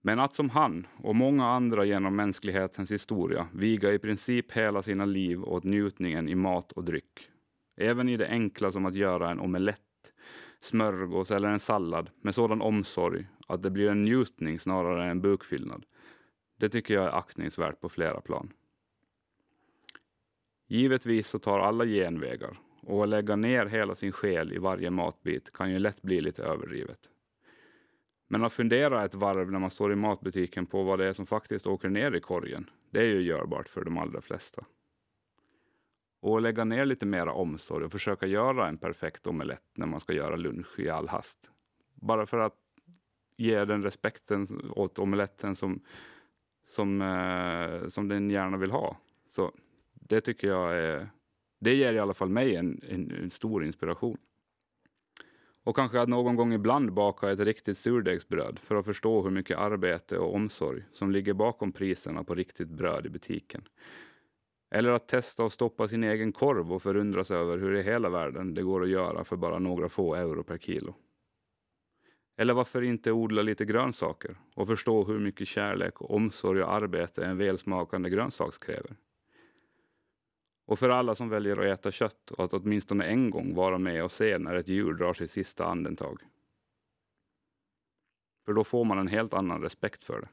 Men 0.01 0.19
att 0.19 0.35
som 0.35 0.49
han 0.49 0.87
och 0.97 1.15
många 1.15 1.45
andra 1.45 1.85
genom 1.85 2.15
mänsklighetens 2.15 2.91
historia 2.91 3.47
viga 3.53 3.93
i 3.93 3.99
princip 3.99 4.51
hela 4.51 4.81
sina 4.81 5.05
liv 5.05 5.43
åt 5.43 5.63
njutningen 5.63 6.29
i 6.29 6.35
mat 6.35 6.71
och 6.71 6.83
dryck. 6.83 7.29
Även 7.77 8.09
i 8.09 8.17
det 8.17 8.27
enkla 8.27 8.71
som 8.71 8.85
att 8.85 8.95
göra 8.95 9.31
en 9.31 9.39
omelett, 9.39 9.79
smörgås 10.59 11.31
eller 11.31 11.49
en 11.49 11.59
sallad 11.59 12.09
med 12.21 12.35
sådan 12.35 12.61
omsorg 12.61 13.27
att 13.47 13.63
det 13.63 13.71
blir 13.71 13.89
en 13.89 14.03
njutning 14.03 14.59
snarare 14.59 15.03
än 15.03 15.09
en 15.09 15.21
bukfyllnad. 15.21 15.85
Det 16.57 16.69
tycker 16.69 16.93
jag 16.93 17.03
är 17.03 17.17
aktningsvärt 17.17 17.81
på 17.81 17.89
flera 17.89 18.21
plan. 18.21 18.53
Givetvis 20.67 21.27
så 21.27 21.39
tar 21.39 21.59
alla 21.59 21.85
genvägar 21.85 22.59
och 22.85 23.03
att 23.03 23.09
lägga 23.09 23.35
ner 23.35 23.65
hela 23.65 23.95
sin 23.95 24.11
själ 24.11 24.53
i 24.53 24.57
varje 24.57 24.89
matbit 24.89 25.53
kan 25.53 25.71
ju 25.71 25.79
lätt 25.79 26.01
bli 26.01 26.21
lite 26.21 26.43
överdrivet. 26.43 27.09
Men 28.27 28.43
att 28.43 28.53
fundera 28.53 29.05
ett 29.05 29.15
varv 29.15 29.51
när 29.51 29.59
man 29.59 29.69
står 29.69 29.93
i 29.93 29.95
matbutiken 29.95 30.65
på 30.65 30.83
vad 30.83 30.99
det 30.99 31.05
är 31.05 31.13
som 31.13 31.25
faktiskt 31.25 31.67
åker 31.67 31.89
ner 31.89 32.15
i 32.15 32.19
korgen, 32.19 32.69
det 32.89 32.99
är 32.99 33.05
ju 33.05 33.21
görbart 33.21 33.69
för 33.69 33.83
de 33.83 33.97
allra 33.97 34.21
flesta. 34.21 34.65
Och 36.19 36.37
att 36.37 36.43
lägga 36.43 36.65
ner 36.65 36.85
lite 36.85 37.05
mera 37.05 37.33
omsorg 37.33 37.85
och 37.85 37.91
försöka 37.91 38.25
göra 38.25 38.67
en 38.67 38.77
perfekt 38.77 39.27
omelett 39.27 39.63
när 39.75 39.87
man 39.87 39.99
ska 39.99 40.13
göra 40.13 40.35
lunch 40.35 40.79
i 40.79 40.89
all 40.89 41.07
hast. 41.07 41.51
Bara 41.93 42.25
för 42.25 42.39
att 42.39 42.57
ge 43.37 43.65
den 43.65 43.83
respekten 43.83 44.47
åt 44.71 44.99
omeletten 44.99 45.55
som, 45.55 45.79
som, 46.67 47.01
eh, 47.01 47.87
som 47.87 48.07
den 48.07 48.29
gärna 48.29 48.57
vill 48.57 48.71
ha. 48.71 48.97
Så 49.29 49.51
det 49.93 50.21
tycker 50.21 50.47
jag 50.47 50.75
är, 50.75 51.09
det 51.63 51.75
ger 51.75 51.93
i 51.93 51.99
alla 51.99 52.13
fall 52.13 52.29
mig 52.29 52.55
en, 52.55 52.81
en, 52.89 53.11
en 53.11 53.29
stor 53.29 53.65
inspiration. 53.65 54.17
Och 55.63 55.75
kanske 55.75 56.01
att 56.01 56.09
någon 56.09 56.35
gång 56.35 56.53
ibland 56.53 56.93
baka 56.93 57.31
ett 57.31 57.39
riktigt 57.39 57.77
surdegsbröd 57.77 58.59
för 58.59 58.75
att 58.75 58.85
förstå 58.85 59.21
hur 59.21 59.31
mycket 59.31 59.57
arbete 59.57 60.17
och 60.17 60.35
omsorg 60.35 60.83
som 60.93 61.11
ligger 61.11 61.33
bakom 61.33 61.71
priserna 61.71 62.23
på 62.23 62.35
riktigt 62.35 62.69
bröd 62.69 63.05
i 63.05 63.09
butiken. 63.09 63.67
Eller 64.75 64.91
att 64.91 65.07
testa 65.07 65.45
att 65.45 65.53
stoppa 65.53 65.87
sin 65.87 66.03
egen 66.03 66.33
korv 66.33 66.73
och 66.73 66.81
förundras 66.81 67.31
över 67.31 67.57
hur 67.57 67.75
i 67.75 67.83
hela 67.83 68.09
världen 68.09 68.53
det 68.53 68.63
går 68.63 68.83
att 68.83 68.89
göra 68.89 69.23
för 69.23 69.35
bara 69.35 69.59
några 69.59 69.89
få 69.89 70.15
euro 70.15 70.43
per 70.43 70.57
kilo. 70.57 70.95
Eller 72.37 72.53
varför 72.53 72.81
inte 72.81 73.11
odla 73.11 73.41
lite 73.41 73.65
grönsaker 73.65 74.35
och 74.55 74.67
förstå 74.67 75.03
hur 75.03 75.19
mycket 75.19 75.47
kärlek 75.47 76.01
och 76.01 76.15
omsorg 76.15 76.63
och 76.63 76.73
arbete 76.73 77.25
en 77.25 77.37
välsmakande 77.37 78.09
grönsak 78.09 78.59
kräver. 78.59 78.95
Och 80.65 80.79
för 80.79 80.89
alla 80.89 81.15
som 81.15 81.29
väljer 81.29 81.57
att 81.57 81.79
äta 81.79 81.91
kött 81.91 82.31
och 82.31 82.43
att 82.43 82.53
åtminstone 82.53 83.05
en 83.05 83.29
gång 83.29 83.55
vara 83.55 83.77
med 83.77 84.03
och 84.03 84.11
se 84.11 84.37
när 84.37 84.55
ett 84.55 84.69
djur 84.69 84.93
drar 84.93 85.13
sitt 85.13 85.31
sista 85.31 85.65
andetag. 85.65 86.21
För 88.45 88.53
då 88.53 88.63
får 88.63 88.85
man 88.85 88.97
en 88.97 89.07
helt 89.07 89.33
annan 89.33 89.61
respekt 89.61 90.03
för 90.03 90.21
det. 90.21 90.27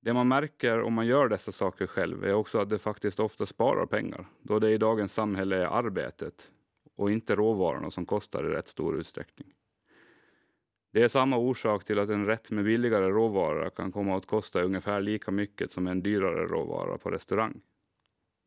Det 0.00 0.12
man 0.12 0.28
märker 0.28 0.82
om 0.82 0.94
man 0.94 1.06
gör 1.06 1.28
dessa 1.28 1.52
saker 1.52 1.86
själv 1.86 2.24
är 2.24 2.34
också 2.34 2.58
att 2.58 2.68
det 2.68 2.78
faktiskt 2.78 3.20
ofta 3.20 3.46
sparar 3.46 3.86
pengar, 3.86 4.26
då 4.42 4.58
det 4.58 4.70
i 4.70 4.78
dagens 4.78 5.14
samhälle 5.14 5.56
är 5.56 5.66
arbetet 5.66 6.50
och 6.94 7.10
inte 7.10 7.34
råvarorna 7.34 7.90
som 7.90 8.06
kostar 8.06 8.44
i 8.44 8.48
rätt 8.48 8.68
stor 8.68 8.96
utsträckning. 8.96 9.52
Det 10.94 11.02
är 11.02 11.08
samma 11.08 11.36
orsak 11.36 11.84
till 11.84 11.98
att 11.98 12.08
en 12.08 12.26
rätt 12.26 12.50
med 12.50 12.64
billigare 12.64 13.08
råvara 13.08 13.70
kan 13.70 13.92
komma 13.92 14.16
att 14.16 14.26
kosta 14.26 14.62
ungefär 14.62 15.00
lika 15.00 15.30
mycket 15.30 15.72
som 15.72 15.86
en 15.86 16.02
dyrare 16.02 16.46
råvara 16.46 16.98
på 16.98 17.10
restaurang. 17.10 17.60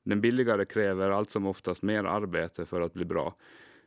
Den 0.06 0.22
billigare 0.22 0.66
kräver 0.66 1.10
allt 1.10 1.30
som 1.30 1.46
oftast 1.46 1.82
mer 1.82 2.04
arbete 2.04 2.66
för 2.66 2.82
att 2.82 2.94
bli 2.94 3.06
bra, 3.06 3.36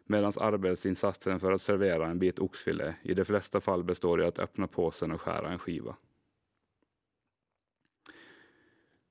medan 0.04 0.32
arbetsinsatsen 0.36 1.40
för 1.40 1.52
att 1.52 1.62
servera 1.62 2.06
en 2.06 2.18
bit 2.18 2.38
oxfilé 2.38 2.94
i 3.02 3.14
de 3.14 3.24
flesta 3.24 3.60
fall 3.60 3.84
består 3.84 4.22
i 4.22 4.24
att 4.24 4.38
öppna 4.38 4.66
påsen 4.66 5.12
och 5.12 5.20
skära 5.20 5.52
en 5.52 5.58
skiva. 5.58 5.96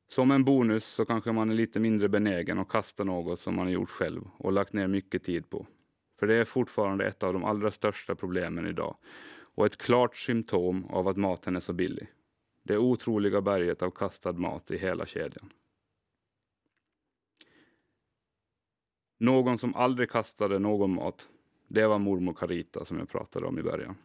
Som 0.07 0.31
en 0.31 0.43
bonus 0.43 0.85
så 0.85 1.05
kanske 1.05 1.31
man 1.31 1.49
är 1.49 1.55
lite 1.55 1.79
mindre 1.79 2.09
benägen 2.09 2.59
att 2.59 2.69
kasta 2.69 3.03
något 3.03 3.39
som 3.39 3.55
man 3.55 3.65
har 3.65 3.73
gjort 3.73 3.89
själv 3.89 4.21
och 4.37 4.51
lagt 4.51 4.73
ner 4.73 4.87
mycket 4.87 5.23
tid 5.23 5.49
på. 5.49 5.67
För 6.19 6.27
det 6.27 6.35
är 6.35 6.45
fortfarande 6.45 7.05
ett 7.05 7.23
av 7.23 7.33
de 7.33 7.43
allra 7.43 7.71
största 7.71 8.15
problemen 8.15 8.67
idag 8.67 8.95
och 9.59 9.65
ett 9.65 9.77
klart 9.77 10.17
symptom 10.17 10.85
av 10.85 11.07
att 11.07 11.17
maten 11.17 11.55
är 11.55 11.59
så 11.59 11.73
billig. 11.73 12.07
Det 12.63 12.77
otroliga 12.77 13.41
berget 13.41 13.81
av 13.81 13.91
kastad 13.91 14.33
mat 14.33 14.71
i 14.71 14.77
hela 14.77 15.05
kedjan. 15.05 15.53
Någon 19.17 19.57
som 19.57 19.75
aldrig 19.75 20.09
kastade 20.09 20.59
någon 20.59 20.93
mat, 20.93 21.27
det 21.67 21.87
var 21.87 21.99
mormor 21.99 22.33
Carita 22.33 22.85
som 22.85 22.99
jag 22.99 23.09
pratade 23.09 23.45
om 23.45 23.59
i 23.59 23.63
början. 23.63 23.95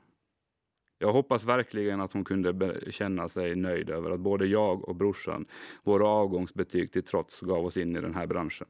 Jag 0.99 1.13
hoppas 1.13 1.45
verkligen 1.45 2.01
att 2.01 2.13
hon 2.13 2.25
kunde 2.25 2.81
känna 2.91 3.29
sig 3.29 3.57
nöjd 3.57 3.91
över 3.91 4.11
att 4.11 4.21
både 4.21 4.47
jag 4.47 4.89
och 4.89 4.97
brorsan, 4.97 5.47
våra 5.83 6.09
avgångsbetyg 6.09 6.93
till 6.93 7.03
trots, 7.03 7.41
gav 7.41 7.67
oss 7.67 7.77
in 7.77 7.97
i 7.97 8.01
den 8.01 8.15
här 8.15 8.27
branschen. 8.27 8.69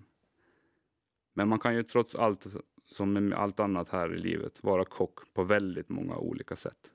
Men 1.35 1.49
man 1.49 1.59
kan 1.59 1.75
ju 1.75 1.83
trots 1.83 2.15
allt, 2.15 2.47
som 2.85 3.13
med 3.13 3.33
allt 3.33 3.61
annat 3.61 3.89
här 3.89 4.15
i 4.15 4.19
livet, 4.19 4.63
vara 4.65 4.85
kock 4.85 5.35
på 5.35 5.45
väldigt 5.45 5.89
många 5.89 6.17
olika 6.17 6.57
sätt. 6.57 6.91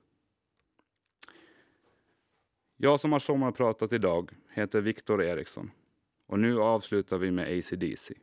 Jag 2.76 3.00
som 3.00 3.12
har 3.12 3.18
sommarpratat 3.18 3.92
idag 3.92 4.30
heter 4.50 4.80
Viktor 4.80 5.22
Eriksson 5.22 5.70
och 6.26 6.38
nu 6.38 6.60
avslutar 6.60 7.18
vi 7.18 7.30
med 7.30 7.58
ACDC. 7.58 8.14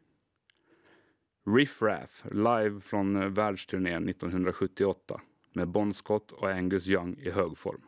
Riff 1.46 1.82
Raff 1.82 2.26
live 2.32 2.82
från 2.82 3.34
världsturnén 3.34 4.10
1978 4.10 5.22
med 5.54 5.68
Bon 5.68 5.94
Scott 5.94 6.32
och 6.32 6.50
Angus 6.50 6.88
Young 6.88 7.18
i 7.20 7.30
hög 7.32 7.58
form. 7.58 7.82